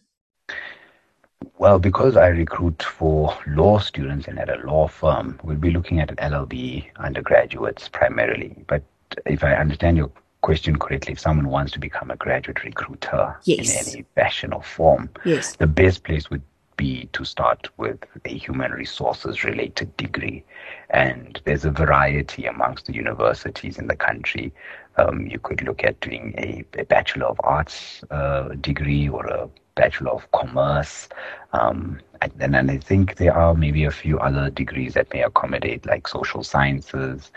Well, 1.59 1.79
because 1.79 2.17
I 2.17 2.29
recruit 2.29 2.83
for 2.83 3.37
law 3.47 3.79
students 3.79 4.27
and 4.27 4.39
at 4.39 4.49
a 4.49 4.67
law 4.67 4.89
firm, 4.89 5.39
we'll 5.45 5.57
be 5.57 5.71
looking 5.71 6.01
at 6.01 6.09
LLB 6.17 6.87
undergraduates 6.97 7.89
primarily. 7.89 8.57
But 8.67 8.83
if 9.25 9.45
I 9.45 9.55
understand 9.55 9.97
your 9.97 10.11
question 10.43 10.79
correctly, 10.79 11.13
if 11.13 11.21
someone 11.21 11.49
wants 11.49 11.73
to 11.73 11.79
become 11.79 12.11
a 12.11 12.17
graduate 12.17 12.65
recruiter 12.65 13.37
yes. 13.45 13.71
in 13.71 13.95
any 13.95 14.05
fashion 14.17 14.53
or 14.53 14.63
form, 14.63 15.09
yes. 15.25 15.57
the 15.57 15.67
best 15.67 16.03
place 16.03 16.29
would 16.29 16.43
be 16.77 17.09
to 17.13 17.25
start 17.25 17.69
with 17.77 17.99
a 18.25 18.37
human 18.37 18.73
resources 18.73 19.45
related 19.45 19.97
degree. 19.97 20.45
And 20.91 21.41
there's 21.45 21.65
a 21.65 21.71
variety 21.71 22.47
amongst 22.47 22.87
the 22.87 22.95
universities 22.95 23.79
in 23.79 23.87
the 23.87 23.97
country. 23.97 24.53
Um, 24.97 25.27
you 25.27 25.39
could 25.39 25.63
look 25.63 25.83
at 25.85 26.01
doing 26.01 26.35
a, 26.39 26.65
a 26.79 26.85
Bachelor 26.85 27.27
of 27.27 27.41
Arts 27.43 28.05
uh, 28.11 28.49
degree 28.61 29.09
or 29.09 29.27
a 29.27 29.49
Bachelor 29.75 30.11
of 30.11 30.31
Commerce. 30.33 31.09
Um, 31.53 32.01
and, 32.23 32.55
and 32.55 32.71
I 32.71 32.79
think 32.79 33.17
there 33.17 33.35
are 33.35 33.55
maybe 33.55 33.85
a 33.85 33.91
few 33.91 34.19
other 34.19 34.51
degrees 34.51 34.95
that 34.95 35.13
may 35.13 35.23
accommodate 35.23 35.87
like 35.87 36.09
social 36.09 36.43
sciences. 36.43 37.33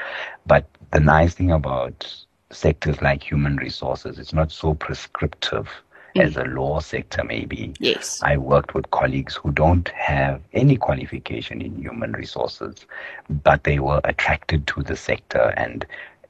But 0.46 0.66
the 0.92 1.00
nice 1.00 1.34
thing 1.34 1.52
about 1.52 2.08
sectors 2.52 3.02
like 3.02 3.24
human 3.24 3.58
resources, 3.58 4.20
it's 4.20 4.34
not 4.34 4.52
so 4.52 4.74
prescriptive 4.74 5.70
mm. 6.16 6.24
as 6.24 6.38
a 6.38 6.44
law 6.44 6.80
sector 6.80 7.24
maybe. 7.24 7.74
Yes. 7.80 8.22
I 8.24 8.38
worked 8.38 8.74
with 8.74 8.90
colleagues 8.92 9.36
who 9.36 9.52
don't 9.52 9.90
have 9.90 10.42
any 10.54 10.78
qualification 10.78 11.62
in 11.62 11.76
human 11.76 12.14
resources, 12.14 12.86
but 13.30 13.64
they 13.64 13.80
were 13.80 14.02
attracted 14.04 14.68
to 14.68 14.84
the 14.84 14.96
sector 14.96 15.54
and 15.58 15.86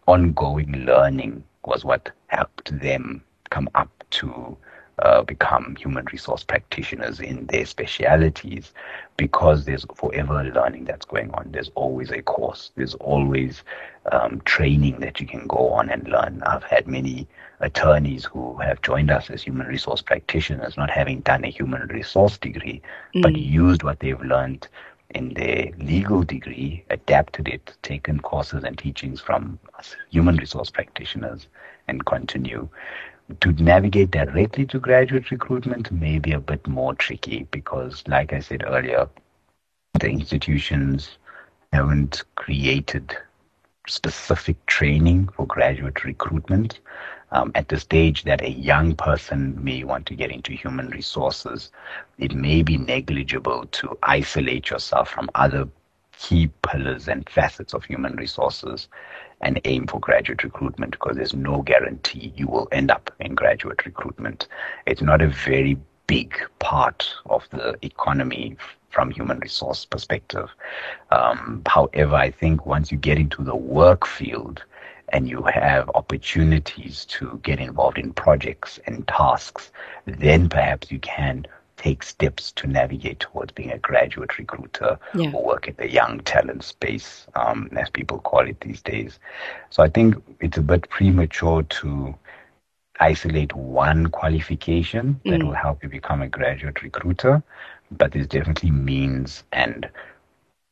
ongoing 0.07 0.71
learning 0.85 1.43
was 1.65 1.85
what 1.85 2.11
helped 2.27 2.79
them 2.79 3.21
come 3.49 3.69
up 3.75 3.91
to 4.09 4.57
uh, 4.99 5.21
become 5.21 5.75
human 5.75 6.05
resource 6.11 6.43
practitioners 6.43 7.19
in 7.19 7.45
their 7.47 7.65
specialities 7.65 8.73
because 9.15 9.65
there's 9.65 9.85
forever 9.95 10.43
learning 10.55 10.85
that's 10.85 11.05
going 11.05 11.29
on. 11.35 11.49
There's 11.51 11.69
always 11.75 12.09
a 12.09 12.21
course, 12.21 12.71
there's 12.75 12.95
always 12.95 13.63
um, 14.11 14.41
training 14.45 14.99
that 15.01 15.19
you 15.19 15.27
can 15.27 15.45
go 15.45 15.69
on 15.69 15.89
and 15.89 16.07
learn. 16.07 16.41
I've 16.47 16.63
had 16.63 16.87
many 16.87 17.27
attorneys 17.59 18.25
who 18.25 18.57
have 18.57 18.81
joined 18.81 19.11
us 19.11 19.29
as 19.29 19.43
human 19.43 19.67
resource 19.67 20.01
practitioners, 20.01 20.77
not 20.77 20.89
having 20.89 21.19
done 21.21 21.45
a 21.45 21.49
human 21.49 21.87
resource 21.89 22.37
degree, 22.37 22.81
mm. 23.15 23.21
but 23.21 23.35
used 23.35 23.83
what 23.83 23.99
they've 23.99 24.21
learned 24.21 24.67
in 25.11 25.33
their 25.33 25.71
legal 25.77 26.23
degree, 26.23 26.83
adapted 26.89 27.47
it, 27.47 27.77
taken 27.81 28.19
courses 28.19 28.63
and 28.63 28.77
teachings 28.77 29.21
from 29.21 29.59
human 30.09 30.35
resource 30.37 30.69
practitioners, 30.69 31.47
and 31.87 32.05
continue 32.05 32.67
to 33.41 33.51
navigate 33.53 34.11
directly 34.11 34.65
to 34.65 34.79
graduate 34.79 35.31
recruitment 35.31 35.91
may 35.91 36.17
be 36.19 36.31
a 36.31 36.39
bit 36.39 36.65
more 36.67 36.93
tricky 36.93 37.47
because, 37.51 38.03
like 38.07 38.33
I 38.33 38.39
said 38.39 38.63
earlier, 38.65 39.09
the 39.99 40.09
institutions 40.09 41.17
haven't 41.73 42.23
created 42.35 43.15
specific 43.87 44.63
training 44.65 45.29
for 45.35 45.45
graduate 45.45 46.03
recruitment. 46.03 46.79
Um, 47.31 47.51
at 47.55 47.67
the 47.67 47.79
stage 47.79 48.24
that 48.24 48.41
a 48.41 48.50
young 48.50 48.96
person 48.96 49.62
may 49.62 49.84
want 49.84 50.05
to 50.05 50.15
get 50.15 50.31
into 50.31 50.53
human 50.53 50.89
resources, 50.89 51.72
it 52.17 52.34
may 52.34 52.63
be 52.63 52.77
negligible 52.77 53.65
to 53.65 53.98
isolate 54.03 54.69
yourself 54.69 55.10
from 55.10 55.29
other 55.36 55.67
key 56.17 56.50
pillars 56.63 57.07
and 57.07 57.29
facets 57.29 57.74
of 57.74 57.84
human 57.84 58.15
resources 58.15 58.88
and 59.41 59.62
aim 59.65 59.86
for 59.88 60.00
graduate 60.00 60.43
recruitment 60.43 60.91
because 60.91 61.15
there's 61.15 61.34
no 61.34 61.62
guarantee 61.62 62.34
you 62.36 62.48
will 62.48 62.67
end 62.72 62.89
up 62.89 63.13
in 63.19 63.36
graduate 63.36 63.86
recruitment. 63.86 64.48
It's 64.86 65.01
not 65.01 65.22
a 65.22 65.27
very 65.27 65.77
big 66.07 66.36
part 66.60 67.07
of 67.27 67.48
the 67.51 67.77
economy 67.81 68.57
from 68.89 69.12
human 69.12 69.39
resource 69.39 69.86
perspective. 69.86 70.50
Um, 71.12 71.62
however, 71.67 72.15
I 72.15 72.31
think 72.31 72.65
once 72.65 72.91
you 72.91 72.98
get 72.98 73.19
into 73.19 73.43
the 73.43 73.55
work 73.55 74.07
field 74.07 74.63
and 75.09 75.29
you 75.29 75.43
have 75.43 75.89
opportunities 75.95 77.05
to 77.05 77.39
get 77.43 77.59
involved 77.59 77.97
in 77.97 78.13
projects 78.13 78.79
and 78.85 79.07
tasks, 79.07 79.71
then 80.05 80.49
perhaps 80.49 80.91
you 80.91 80.99
can 80.99 81.45
take 81.77 82.03
steps 82.03 82.51
to 82.51 82.67
navigate 82.67 83.19
towards 83.19 83.51
being 83.53 83.71
a 83.71 83.77
graduate 83.77 84.37
recruiter 84.37 84.99
yeah. 85.13 85.31
or 85.31 85.45
work 85.45 85.67
in 85.67 85.75
the 85.77 85.89
young 85.89 86.19
talent 86.21 86.63
space, 86.63 87.27
um, 87.35 87.69
as 87.77 87.89
people 87.89 88.19
call 88.19 88.47
it 88.47 88.59
these 88.61 88.81
days. 88.81 89.19
So 89.69 89.83
I 89.83 89.89
think 89.89 90.15
it's 90.41 90.57
a 90.57 90.61
bit 90.61 90.89
premature 90.89 91.63
to 91.63 92.15
isolate 92.99 93.55
one 93.55 94.07
qualification 94.07 95.21
that 95.25 95.39
mm. 95.39 95.45
will 95.45 95.53
help 95.53 95.83
you 95.83 95.89
become 95.89 96.23
a 96.23 96.27
graduate 96.27 96.81
recruiter, 96.81 97.43
but 97.91 98.11
there's 98.11 98.27
definitely 98.27 98.71
means 98.71 99.43
and 99.51 99.87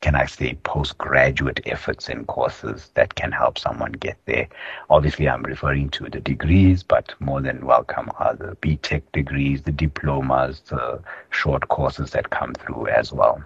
can 0.05 0.13
I 0.13 0.27
say, 0.27 0.53
postgraduate 0.61 1.61
efforts 1.65 2.09
and 2.09 2.27
courses 2.27 2.91
that 2.93 3.15
can 3.15 3.31
help 3.31 3.57
someone 3.57 3.93
get 3.93 4.19
there. 4.25 4.47
Obviously, 4.91 5.27
I'm 5.27 5.41
referring 5.41 5.89
to 5.97 6.03
the 6.03 6.19
degrees, 6.19 6.83
but 6.83 7.15
more 7.19 7.41
than 7.41 7.65
welcome 7.65 8.11
are 8.19 8.35
the 8.35 8.55
BTech 8.61 9.01
degrees, 9.13 9.63
the 9.63 9.71
diplomas, 9.71 10.61
the 10.67 11.01
short 11.31 11.69
courses 11.69 12.11
that 12.11 12.29
come 12.29 12.53
through 12.53 12.85
as 12.85 13.11
well. 13.11 13.43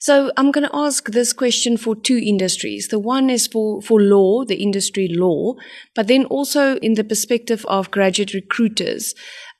So 0.00 0.30
I'm 0.36 0.52
going 0.52 0.68
to 0.68 0.76
ask 0.76 1.06
this 1.06 1.32
question 1.32 1.78
for 1.78 1.96
two 1.96 2.20
industries. 2.22 2.88
The 2.88 2.98
one 2.98 3.30
is 3.30 3.46
for, 3.46 3.80
for 3.80 3.98
law, 3.98 4.44
the 4.44 4.56
industry 4.56 5.08
law, 5.08 5.54
but 5.94 6.08
then 6.08 6.26
also 6.26 6.76
in 6.80 6.92
the 6.92 7.04
perspective 7.04 7.64
of 7.68 7.90
graduate 7.90 8.34
recruiters. 8.34 9.14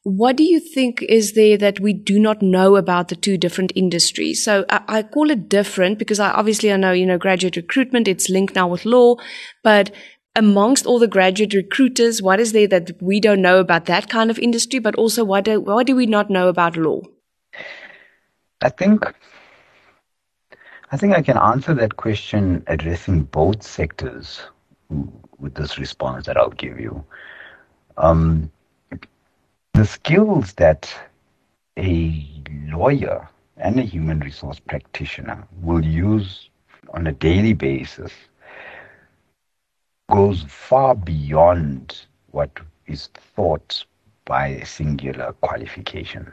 What 0.04 0.36
do 0.36 0.42
you 0.42 0.58
think 0.58 1.00
is 1.02 1.34
there 1.34 1.56
that 1.58 1.78
we 1.78 1.92
do 1.92 2.18
not 2.18 2.42
know 2.42 2.74
about 2.74 3.08
the 3.08 3.14
two 3.14 3.38
different 3.38 3.72
industries? 3.76 4.42
So 4.42 4.64
I, 4.68 4.82
I, 4.88 5.02
call 5.04 5.30
it 5.30 5.48
different 5.48 5.98
because 5.98 6.18
I 6.18 6.30
obviously 6.32 6.72
I 6.72 6.76
know, 6.76 6.90
you 6.90 7.06
know, 7.06 7.18
graduate 7.18 7.54
recruitment, 7.54 8.08
it's 8.08 8.28
linked 8.28 8.56
now 8.56 8.66
with 8.66 8.84
law, 8.84 9.14
but 9.62 9.92
amongst 10.34 10.86
all 10.86 10.98
the 10.98 11.06
graduate 11.06 11.54
recruiters, 11.54 12.20
what 12.20 12.40
is 12.40 12.50
there 12.50 12.66
that 12.66 13.00
we 13.00 13.20
don't 13.20 13.42
know 13.42 13.58
about 13.60 13.84
that 13.84 14.08
kind 14.08 14.28
of 14.28 14.40
industry, 14.40 14.80
but 14.80 14.96
also 14.96 15.24
what 15.24 15.44
do, 15.44 15.60
what 15.60 15.86
do 15.86 15.94
we 15.94 16.06
not 16.06 16.30
know 16.30 16.48
about 16.48 16.76
law? 16.76 17.02
I 18.60 18.70
think 18.70 19.04
I 20.90 20.96
think 20.96 21.14
I 21.14 21.22
can 21.22 21.38
answer 21.38 21.74
that 21.74 21.96
question 21.96 22.62
addressing 22.66 23.22
both 23.22 23.62
sectors 23.62 24.42
with 25.38 25.54
this 25.54 25.78
response 25.78 26.26
that 26.26 26.36
I'll 26.36 26.50
give 26.50 26.78
you. 26.78 27.02
Um, 27.96 28.50
the 29.82 29.88
skills 29.88 30.52
that 30.52 30.94
a 31.76 32.24
lawyer 32.68 33.28
and 33.56 33.80
a 33.80 33.82
human 33.82 34.20
resource 34.20 34.60
practitioner 34.60 35.44
will 35.60 35.84
use 35.84 36.50
on 36.94 37.08
a 37.08 37.12
daily 37.12 37.52
basis 37.52 38.12
goes 40.08 40.44
far 40.44 40.94
beyond 40.94 42.06
what 42.30 42.60
is 42.86 43.08
thought 43.34 43.84
by 44.24 44.46
a 44.46 44.64
singular 44.64 45.32
qualification. 45.40 46.32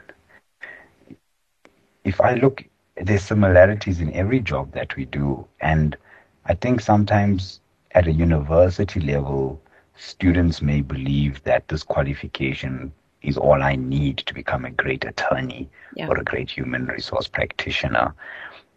If 2.04 2.20
I 2.20 2.34
look, 2.34 2.64
there's 3.02 3.24
similarities 3.24 3.98
in 3.98 4.12
every 4.12 4.38
job 4.38 4.70
that 4.74 4.94
we 4.94 5.06
do, 5.06 5.44
and 5.60 5.96
I 6.44 6.54
think 6.54 6.80
sometimes 6.80 7.58
at 7.96 8.06
a 8.06 8.12
university 8.12 9.00
level, 9.00 9.60
students 9.96 10.62
may 10.62 10.82
believe 10.82 11.42
that 11.42 11.66
this 11.66 11.82
qualification 11.82 12.92
is 13.22 13.36
all 13.36 13.62
I 13.62 13.76
need 13.76 14.18
to 14.18 14.34
become 14.34 14.64
a 14.64 14.70
great 14.70 15.04
attorney 15.04 15.68
yeah. 15.94 16.08
or 16.08 16.18
a 16.18 16.24
great 16.24 16.50
human 16.50 16.86
resource 16.86 17.28
practitioner. 17.28 18.14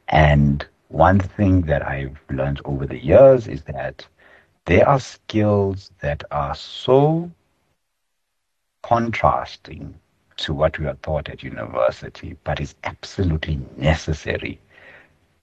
And 0.10 0.66
one 0.90 1.20
thing 1.20 1.62
that 1.62 1.88
I've 1.88 2.18
learned 2.30 2.62
over 2.66 2.86
the 2.86 3.04
years 3.04 3.48
is 3.48 3.64
that 3.64 4.06
there 4.66 4.88
are 4.88 5.00
skills 5.00 5.92
that 6.00 6.24
are 6.32 6.56
so 6.56 7.32
contrasting 8.82 9.96
to 10.38 10.54
what 10.54 10.78
we 10.80 10.86
are 10.88 10.98
taught 11.02 11.30
at 11.30 11.44
university, 11.44 12.36
but 12.44 12.60
is 12.60 12.76
absolutely 12.84 13.60
necessary 13.78 14.60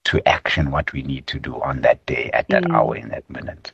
to 0.03 0.27
action 0.27 0.71
what 0.71 0.91
we 0.93 1.03
need 1.03 1.27
to 1.27 1.39
do 1.39 1.61
on 1.61 1.81
that 1.81 2.03
day, 2.05 2.29
at 2.33 2.47
that 2.49 2.63
mm. 2.63 2.73
hour, 2.73 2.95
in 2.95 3.09
that 3.09 3.29
minute. 3.29 3.71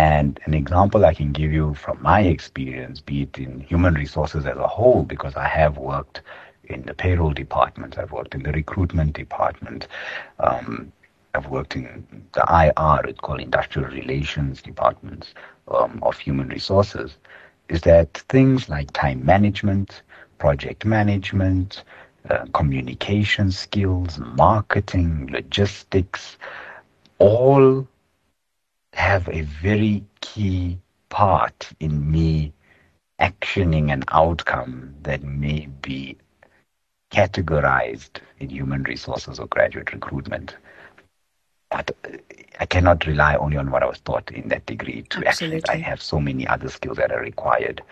And 0.00 0.40
an 0.46 0.54
example 0.54 1.04
I 1.04 1.12
can 1.12 1.30
give 1.30 1.52
you 1.52 1.74
from 1.74 2.00
my 2.00 2.20
experience, 2.22 3.02
be 3.02 3.24
it 3.24 3.36
in 3.36 3.60
human 3.60 3.92
resources 3.92 4.46
as 4.46 4.56
a 4.56 4.66
whole, 4.66 5.02
because 5.02 5.36
I 5.36 5.46
have 5.46 5.76
worked 5.76 6.22
in 6.64 6.80
the 6.86 6.94
payroll 6.94 7.34
department, 7.34 7.98
I've 7.98 8.10
worked 8.10 8.34
in 8.34 8.42
the 8.42 8.52
recruitment 8.52 9.12
department, 9.12 9.88
um, 10.38 10.90
I've 11.34 11.48
worked 11.48 11.76
in 11.76 12.06
the 12.32 12.44
IR, 12.48 13.10
it's 13.10 13.20
called 13.20 13.42
Industrial 13.42 13.90
Relations 13.90 14.62
Departments 14.62 15.34
um, 15.68 15.98
of 16.02 16.16
Human 16.18 16.48
Resources, 16.48 17.18
is 17.68 17.82
that 17.82 18.14
things 18.30 18.70
like 18.70 18.90
time 18.92 19.22
management, 19.22 20.00
project 20.38 20.86
management, 20.86 21.84
uh, 22.30 22.46
communication 22.54 23.50
skills, 23.50 24.18
marketing, 24.18 25.28
logistics, 25.30 26.38
all 27.18 27.86
have 28.94 29.28
a 29.28 29.42
very 29.42 30.04
key 30.20 30.78
part 31.08 31.72
in 31.80 32.10
me 32.10 32.52
actioning 33.20 33.92
an 33.92 34.04
outcome 34.08 34.94
that 35.02 35.22
may 35.22 35.66
be 35.82 36.16
categorized 37.10 38.20
in 38.38 38.48
human 38.48 38.82
resources 38.84 39.38
or 39.38 39.46
graduate 39.46 39.92
recruitment. 39.92 40.56
But 41.70 41.90
uh, 42.04 42.16
I 42.58 42.66
cannot 42.66 43.06
rely 43.06 43.36
only 43.36 43.56
on 43.56 43.70
what 43.70 43.82
I 43.82 43.86
was 43.86 44.00
taught 44.00 44.30
in 44.30 44.48
that 44.48 44.66
degree 44.66 45.02
to 45.10 45.26
actually. 45.26 45.62
I 45.68 45.76
have 45.76 46.00
so 46.02 46.20
many 46.20 46.46
other 46.46 46.68
skills 46.68 46.96
that 46.98 47.12
are 47.12 47.20
required. 47.20 47.82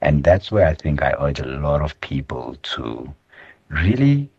And 0.00 0.24
that's 0.24 0.50
where 0.50 0.66
I 0.66 0.74
think 0.74 1.02
I 1.02 1.14
urge 1.20 1.40
a 1.40 1.46
lot 1.46 1.80
of 1.80 2.00
people 2.00 2.56
to 2.62 3.14
really 3.68 4.30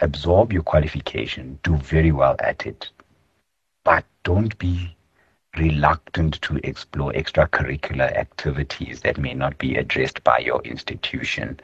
absorb 0.00 0.52
your 0.52 0.62
qualification, 0.62 1.58
do 1.62 1.76
very 1.76 2.12
well 2.12 2.36
at 2.40 2.66
it, 2.66 2.90
but 3.84 4.04
don't 4.24 4.56
be 4.58 4.96
reluctant 5.56 6.40
to 6.42 6.56
explore 6.64 7.12
extracurricular 7.12 8.14
activities 8.16 9.00
that 9.02 9.18
may 9.18 9.34
not 9.34 9.58
be 9.58 9.76
addressed 9.76 10.22
by 10.24 10.38
your 10.38 10.62
institution. 10.62 11.60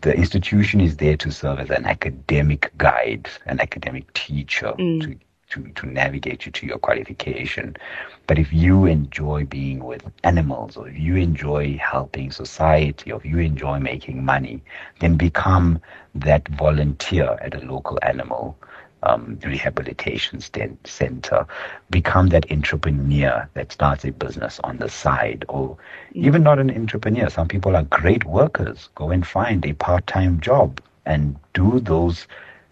The 0.00 0.14
institution 0.14 0.80
is 0.80 0.96
there 0.96 1.16
to 1.18 1.30
serve 1.30 1.60
as 1.60 1.70
an 1.70 1.84
academic 1.84 2.72
guide, 2.78 3.28
an 3.46 3.60
academic 3.60 4.12
teacher 4.14 4.72
Mm. 4.78 5.00
to, 5.02 5.16
to, 5.50 5.68
to 5.72 5.86
navigate 5.86 6.46
you 6.46 6.52
to 6.52 6.66
your 6.66 6.78
qualification. 6.78 7.76
But 8.26 8.38
if 8.38 8.52
you 8.52 8.86
enjoy 8.86 9.44
being 9.44 9.84
with 9.84 10.10
animals, 10.24 10.76
or 10.76 10.88
if 10.88 10.98
you 10.98 11.16
enjoy 11.16 11.76
helping 11.76 12.30
society, 12.30 13.12
or 13.12 13.16
if 13.18 13.24
you 13.26 13.38
enjoy 13.38 13.78
making 13.80 14.24
money, 14.24 14.62
then 15.00 15.16
become 15.16 15.80
that 16.14 16.48
volunteer 16.48 17.36
at 17.42 17.54
a 17.54 17.66
local 17.66 17.98
animal 18.02 18.56
um, 19.02 19.38
rehabilitation 19.44 20.40
center. 20.84 21.46
Become 21.90 22.28
that 22.28 22.50
entrepreneur 22.50 23.48
that 23.54 23.72
starts 23.72 24.04
a 24.04 24.12
business 24.12 24.60
on 24.64 24.76
the 24.78 24.88
side, 24.88 25.44
or 25.48 25.76
even 26.12 26.42
not 26.42 26.58
an 26.58 26.70
entrepreneur. 26.70 27.28
Some 27.30 27.48
people 27.48 27.76
are 27.76 27.84
great 27.84 28.24
workers. 28.24 28.88
Go 28.94 29.10
and 29.10 29.26
find 29.26 29.64
a 29.64 29.72
part 29.74 30.06
time 30.06 30.40
job 30.40 30.80
and 31.06 31.36
do 31.54 31.80
those 31.80 32.26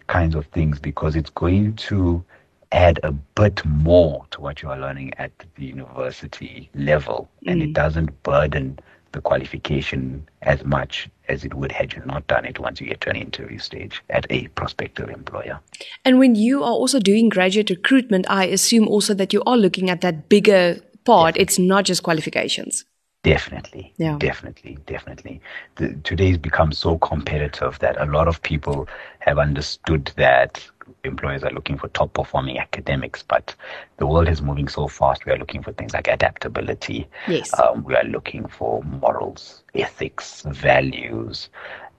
kinds 0.07 0.35
of 0.35 0.45
things 0.47 0.79
because 0.79 1.15
it's 1.15 1.29
going 1.29 1.75
to 1.75 2.23
add 2.71 2.99
a 3.03 3.11
bit 3.11 3.63
more 3.65 4.25
to 4.31 4.41
what 4.41 4.61
you 4.61 4.69
are 4.69 4.79
learning 4.79 5.13
at 5.17 5.31
the 5.55 5.65
university 5.65 6.69
level 6.75 7.29
and 7.47 7.61
it 7.63 7.73
doesn't 7.73 8.21
burden 8.23 8.77
the 9.11 9.21
qualification 9.21 10.27
as 10.43 10.63
much 10.63 11.09
as 11.29 11.45
it 11.45 11.53
would 11.53 11.71
had 11.71 11.93
you 11.93 12.01
not 12.05 12.27
done 12.27 12.45
it 12.45 12.59
once 12.59 12.81
you 12.81 12.87
get 12.87 13.01
to 13.01 13.09
an 13.09 13.15
interview 13.15 13.59
stage 13.59 14.03
at 14.09 14.25
a 14.29 14.47
prospective 14.49 15.09
employer. 15.09 15.59
And 16.03 16.19
when 16.19 16.35
you 16.35 16.63
are 16.63 16.71
also 16.71 16.99
doing 16.99 17.29
graduate 17.29 17.69
recruitment, 17.69 18.29
I 18.29 18.45
assume 18.45 18.87
also 18.87 19.13
that 19.13 19.31
you 19.31 19.43
are 19.45 19.57
looking 19.57 19.89
at 19.89 20.01
that 20.01 20.27
bigger 20.27 20.81
part. 21.05 21.37
It's 21.37 21.59
not 21.59 21.85
just 21.85 22.03
qualifications. 22.03 22.85
Definitely. 23.23 23.93
Yeah. 23.97 24.17
Definitely. 24.17 24.77
Definitely. 24.85 25.41
The, 25.75 25.93
today's 26.03 26.37
become 26.37 26.71
so 26.71 26.97
competitive 26.97 27.77
that 27.79 27.99
a 27.99 28.05
lot 28.05 28.27
of 28.27 28.41
people 28.41 28.87
have 29.19 29.37
understood 29.37 30.11
that 30.15 30.65
employers 31.03 31.43
are 31.43 31.51
looking 31.51 31.77
for 31.77 31.87
top 31.89 32.13
performing 32.13 32.59
academics, 32.59 33.23
but 33.23 33.55
the 33.97 34.05
world 34.07 34.27
is 34.29 34.41
moving 34.41 34.67
so 34.67 34.87
fast. 34.87 35.25
We 35.25 35.31
are 35.31 35.37
looking 35.37 35.61
for 35.63 35.71
things 35.73 35.93
like 35.93 36.07
adaptability. 36.07 37.07
Yes. 37.25 37.51
Um, 37.59 37.83
we 37.83 37.95
are 37.95 38.03
looking 38.03 38.47
for 38.47 38.83
morals, 38.83 39.63
ethics, 39.75 40.43
values, 40.47 41.49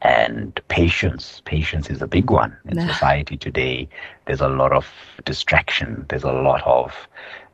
and 0.02 0.60
patience. 0.68 1.42
Patience 1.44 1.90
is 1.90 2.02
a 2.02 2.06
big 2.06 2.30
one 2.30 2.56
in 2.68 2.76
Nah. 2.76 2.84
society 2.84 3.36
today. 3.36 3.88
There's 4.26 4.40
a 4.40 4.48
lot 4.48 4.72
of 4.72 4.86
distraction. 5.24 6.06
There's 6.08 6.24
a 6.24 6.32
lot 6.32 6.62
of 6.66 7.08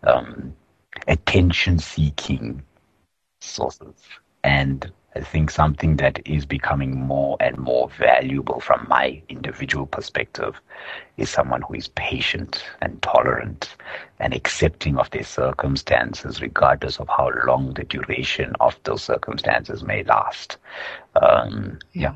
um, 0.04 0.54
attention 1.08 1.78
seeking 1.78 2.62
sources. 3.40 3.94
And 4.44 4.90
I 5.16 5.20
think 5.20 5.50
something 5.50 5.96
that 5.96 6.20
is 6.26 6.44
becoming 6.44 7.00
more 7.00 7.38
and 7.40 7.56
more 7.56 7.88
valuable 7.88 8.60
from 8.60 8.86
my 8.86 9.22
individual 9.30 9.86
perspective 9.86 10.60
is 11.16 11.30
someone 11.30 11.62
who 11.62 11.72
is 11.72 11.88
patient 11.88 12.62
and 12.82 13.00
tolerant 13.00 13.76
and 14.20 14.34
accepting 14.34 14.98
of 14.98 15.08
their 15.10 15.24
circumstances, 15.24 16.42
regardless 16.42 17.00
of 17.00 17.08
how 17.08 17.30
long 17.46 17.72
the 17.72 17.84
duration 17.84 18.52
of 18.60 18.78
those 18.84 19.02
circumstances 19.02 19.82
may 19.82 20.02
last. 20.04 20.58
Um, 21.22 21.78
yeah. 21.94 22.12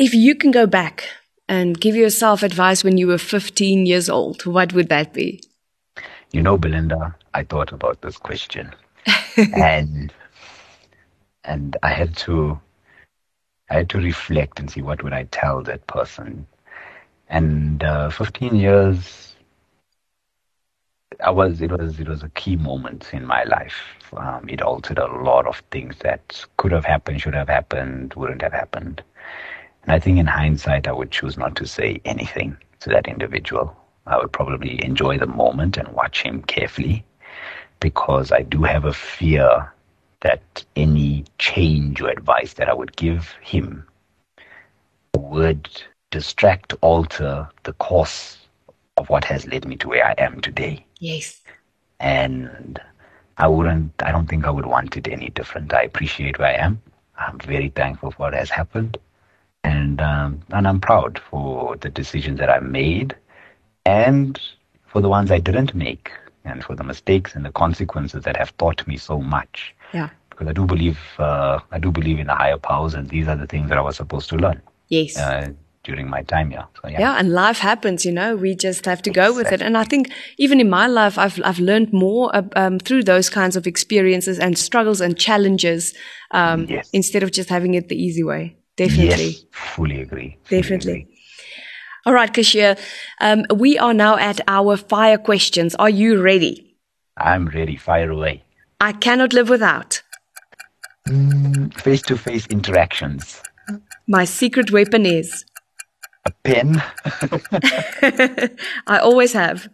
If 0.00 0.12
you 0.12 0.34
can 0.34 0.50
go 0.50 0.66
back 0.66 1.08
and 1.48 1.80
give 1.80 1.94
yourself 1.94 2.42
advice 2.42 2.82
when 2.82 2.98
you 2.98 3.06
were 3.06 3.18
15 3.18 3.86
years 3.86 4.10
old, 4.10 4.44
what 4.44 4.72
would 4.72 4.88
that 4.88 5.12
be? 5.12 5.40
You 6.32 6.42
know, 6.42 6.58
Belinda, 6.58 7.14
I 7.32 7.44
thought 7.44 7.70
about 7.70 8.02
this 8.02 8.16
question, 8.16 8.74
and 9.36 10.12
and 11.44 11.76
I 11.82 11.90
had 11.90 12.16
to 12.18 12.60
I 13.70 13.74
had 13.74 13.88
to 13.90 13.98
reflect 13.98 14.58
and 14.60 14.70
see 14.70 14.82
what 14.82 15.02
would 15.02 15.12
I 15.12 15.24
tell 15.24 15.62
that 15.62 15.86
person. 15.86 16.46
And 17.28 17.82
uh, 17.82 18.10
15 18.10 18.54
years, 18.56 19.36
I 21.24 21.30
was 21.30 21.60
it 21.62 21.70
was 21.72 21.98
it 22.00 22.08
was 22.08 22.22
a 22.22 22.28
key 22.30 22.56
moment 22.56 23.12
in 23.12 23.24
my 23.26 23.42
life. 23.44 23.80
Um, 24.16 24.48
it 24.48 24.60
altered 24.62 24.98
a 24.98 25.06
lot 25.06 25.46
of 25.46 25.58
things 25.70 25.96
that 26.00 26.44
could 26.56 26.72
have 26.72 26.84
happened, 26.84 27.20
should 27.20 27.34
have 27.34 27.48
happened, 27.48 28.14
wouldn't 28.14 28.42
have 28.42 28.52
happened. 28.52 29.02
And 29.82 29.92
I 29.92 29.98
think 29.98 30.18
in 30.18 30.26
hindsight, 30.26 30.86
I 30.88 30.92
would 30.92 31.10
choose 31.10 31.36
not 31.38 31.56
to 31.56 31.66
say 31.66 32.00
anything 32.04 32.56
to 32.80 32.90
that 32.90 33.06
individual. 33.08 33.76
I 34.06 34.18
would 34.18 34.32
probably 34.32 34.84
enjoy 34.84 35.18
the 35.18 35.26
moment 35.26 35.76
and 35.76 35.88
watch 35.88 36.22
him 36.22 36.42
carefully 36.42 37.04
because 37.80 38.32
I 38.32 38.42
do 38.42 38.62
have 38.64 38.84
a 38.84 38.92
fear 38.92 39.72
that 40.20 40.64
any 40.76 41.24
change 41.38 42.00
or 42.00 42.08
advice 42.08 42.54
that 42.54 42.68
I 42.68 42.74
would 42.74 42.96
give 42.96 43.34
him 43.40 43.86
would 45.16 45.68
distract, 46.10 46.74
alter 46.80 47.48
the 47.62 47.72
course 47.74 48.38
of 48.96 49.08
what 49.08 49.24
has 49.24 49.46
led 49.46 49.66
me 49.66 49.76
to 49.76 49.88
where 49.88 50.06
I 50.06 50.14
am 50.18 50.40
today. 50.40 50.84
Yes. 50.98 51.40
And 52.00 52.80
I 53.38 53.46
wouldn't, 53.46 53.92
I 54.00 54.12
don't 54.12 54.28
think 54.28 54.44
I 54.44 54.50
would 54.50 54.66
want 54.66 54.96
it 54.96 55.08
any 55.08 55.30
different. 55.30 55.72
I 55.72 55.82
appreciate 55.82 56.38
where 56.38 56.48
I 56.48 56.64
am. 56.64 56.82
I'm 57.16 57.38
very 57.38 57.68
thankful 57.70 58.10
for 58.10 58.16
what 58.18 58.34
has 58.34 58.50
happened. 58.50 58.98
And, 59.64 60.00
um, 60.00 60.40
and 60.50 60.66
I'm 60.66 60.80
proud 60.80 61.18
for 61.18 61.76
the 61.76 61.90
decisions 61.90 62.38
that 62.38 62.50
I 62.50 62.60
made 62.60 63.14
and 63.86 64.40
for 64.86 65.00
the 65.00 65.08
ones 65.08 65.30
I 65.30 65.38
didn't 65.38 65.74
make 65.74 66.10
and 66.44 66.64
for 66.64 66.74
the 66.74 66.84
mistakes 66.84 67.34
and 67.34 67.44
the 67.44 67.52
consequences 67.52 68.24
that 68.24 68.36
have 68.36 68.56
taught 68.56 68.86
me 68.86 68.96
so 68.96 69.20
much. 69.20 69.74
Yeah. 69.94 70.10
Because 70.30 70.48
I 70.48 70.52
do 70.52 70.64
believe, 70.66 70.98
uh, 71.18 71.60
I 71.70 71.78
do 71.78 71.90
believe 71.90 72.18
in 72.18 72.26
the 72.26 72.34
higher 72.34 72.58
powers 72.58 72.94
and 72.94 73.08
these 73.08 73.28
are 73.28 73.36
the 73.36 73.46
things 73.46 73.68
that 73.68 73.78
I 73.78 73.82
was 73.82 73.96
supposed 73.96 74.28
to 74.30 74.36
learn 74.36 74.62
Yes. 74.88 75.16
uh, 75.16 75.50
during 75.84 76.08
my 76.08 76.22
time 76.22 76.50
here. 76.50 76.66
So 76.82 76.88
yeah. 76.88 77.00
Yeah, 77.00 77.16
and 77.18 77.32
life 77.32 77.58
happens, 77.58 78.04
you 78.04 78.12
know. 78.12 78.36
We 78.36 78.54
just 78.54 78.84
have 78.86 79.02
to 79.02 79.10
go 79.10 79.34
with 79.34 79.50
it. 79.52 79.60
And 79.62 79.76
I 79.76 79.84
think 79.84 80.10
even 80.38 80.60
in 80.60 80.68
my 80.70 80.86
life, 80.86 81.18
I've 81.18 81.40
I've 81.44 81.58
learned 81.58 81.92
more 81.92 82.34
uh, 82.36 82.42
um, 82.56 82.78
through 82.78 83.04
those 83.04 83.30
kinds 83.30 83.56
of 83.56 83.66
experiences 83.66 84.38
and 84.38 84.56
struggles 84.58 85.00
and 85.00 85.18
challenges 85.18 85.94
um, 86.32 86.66
Yes. 86.68 86.88
instead 86.92 87.22
of 87.22 87.30
just 87.32 87.48
having 87.48 87.74
it 87.74 87.88
the 87.88 87.96
easy 87.96 88.22
way. 88.22 88.56
Definitely, 88.76 89.24
Yes, 89.30 89.44
fully 89.52 90.00
agree. 90.00 90.36
Fully 90.44 90.60
definitely. 90.62 90.92
agree. 90.92 91.16
All 92.06 92.14
right, 92.14 92.32
Kasheer, 92.32 92.78
um, 93.20 93.44
we 93.54 93.78
are 93.78 93.92
now 93.94 94.16
at 94.16 94.40
our 94.48 94.76
fire 94.78 95.18
questions. 95.18 95.74
Are 95.74 95.90
you 95.90 96.22
ready? 96.22 96.76
I'm 97.16 97.48
ready. 97.48 97.76
Fire 97.76 98.10
away. 98.10 98.42
I 98.80 98.92
cannot 98.92 99.32
live 99.34 99.50
without. 99.50 100.02
Face 101.76 102.02
to 102.02 102.16
face 102.16 102.46
interactions. 102.46 103.42
My 104.06 104.24
secret 104.24 104.70
weapon 104.70 105.04
is 105.04 105.44
A 106.26 106.30
pen. 106.44 106.82
I 108.86 108.98
always 108.98 109.32
have. 109.32 109.68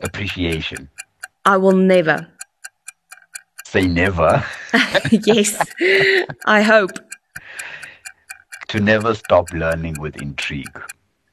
Appreciation. 0.00 0.88
I 1.44 1.56
will 1.56 1.76
never. 1.76 2.26
Say 3.64 3.86
never. 3.86 4.44
yes, 5.10 5.56
I 6.44 6.62
hope. 6.62 6.92
to 8.68 8.80
never 8.80 9.14
stop 9.14 9.52
learning 9.52 9.94
with 10.00 10.20
intrigue. 10.20 10.82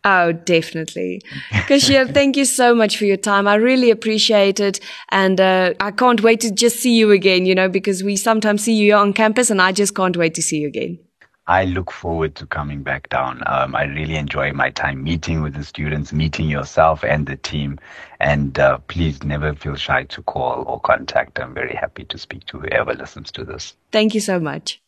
Oh, 0.05 0.33
definitely. 0.33 1.21
Kasheer, 1.51 2.13
thank 2.13 2.35
you 2.35 2.43
so 2.43 2.75
much 2.75 2.97
for 2.97 3.05
your 3.05 3.17
time. 3.17 3.47
I 3.47 3.55
really 3.55 3.89
appreciate 3.89 4.59
it. 4.59 4.79
And 5.09 5.39
uh, 5.39 5.73
I 5.79 5.91
can't 5.91 6.21
wait 6.21 6.41
to 6.41 6.51
just 6.51 6.79
see 6.79 6.93
you 6.95 7.11
again, 7.11 7.45
you 7.45 7.55
know, 7.55 7.69
because 7.69 8.03
we 8.03 8.17
sometimes 8.17 8.63
see 8.63 8.73
you 8.73 8.93
on 8.95 9.13
campus 9.13 9.49
and 9.49 9.61
I 9.61 9.71
just 9.71 9.95
can't 9.95 10.17
wait 10.17 10.33
to 10.35 10.41
see 10.41 10.59
you 10.59 10.67
again. 10.67 10.99
I 11.47 11.65
look 11.65 11.91
forward 11.91 12.35
to 12.35 12.45
coming 12.45 12.83
back 12.83 13.09
down. 13.09 13.43
Um, 13.47 13.75
I 13.75 13.83
really 13.83 14.15
enjoy 14.15 14.53
my 14.53 14.69
time 14.69 15.03
meeting 15.03 15.41
with 15.41 15.55
the 15.55 15.63
students, 15.63 16.13
meeting 16.13 16.47
yourself 16.47 17.03
and 17.03 17.25
the 17.25 17.35
team. 17.35 17.79
And 18.21 18.57
uh, 18.59 18.77
please 18.87 19.23
never 19.23 19.53
feel 19.53 19.75
shy 19.75 20.03
to 20.03 20.21
call 20.23 20.63
or 20.67 20.79
contact. 20.79 21.39
I'm 21.39 21.53
very 21.53 21.75
happy 21.75 22.05
to 22.05 22.17
speak 22.17 22.45
to 22.47 22.59
whoever 22.59 22.93
listens 22.93 23.31
to 23.33 23.43
this. 23.43 23.75
Thank 23.91 24.15
you 24.15 24.21
so 24.21 24.39
much. 24.39 24.81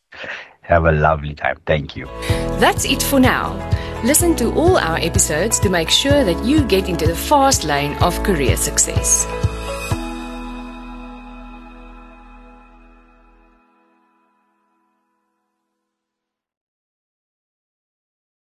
Have 0.68 0.86
a 0.86 0.92
lovely 0.92 1.36
time. 1.36 1.58
Thank 1.66 1.96
you. 1.96 2.06
That's 2.60 2.86
it 2.86 3.04
for 3.04 3.20
now. 3.20 3.54
Listen 4.04 4.36
to 4.38 4.52
all 4.54 4.78
our 4.78 4.98
episodes 4.98 5.60
to 5.60 5.70
make 5.70 5.90
sure 5.90 6.24
that 6.24 6.44
you 6.44 6.66
get 6.66 6.90
into 6.90 7.06
the 7.06 7.16
fast 7.16 7.64
lane 7.64 7.96
of 8.02 8.22
career 8.24 8.58
success. 8.58 9.28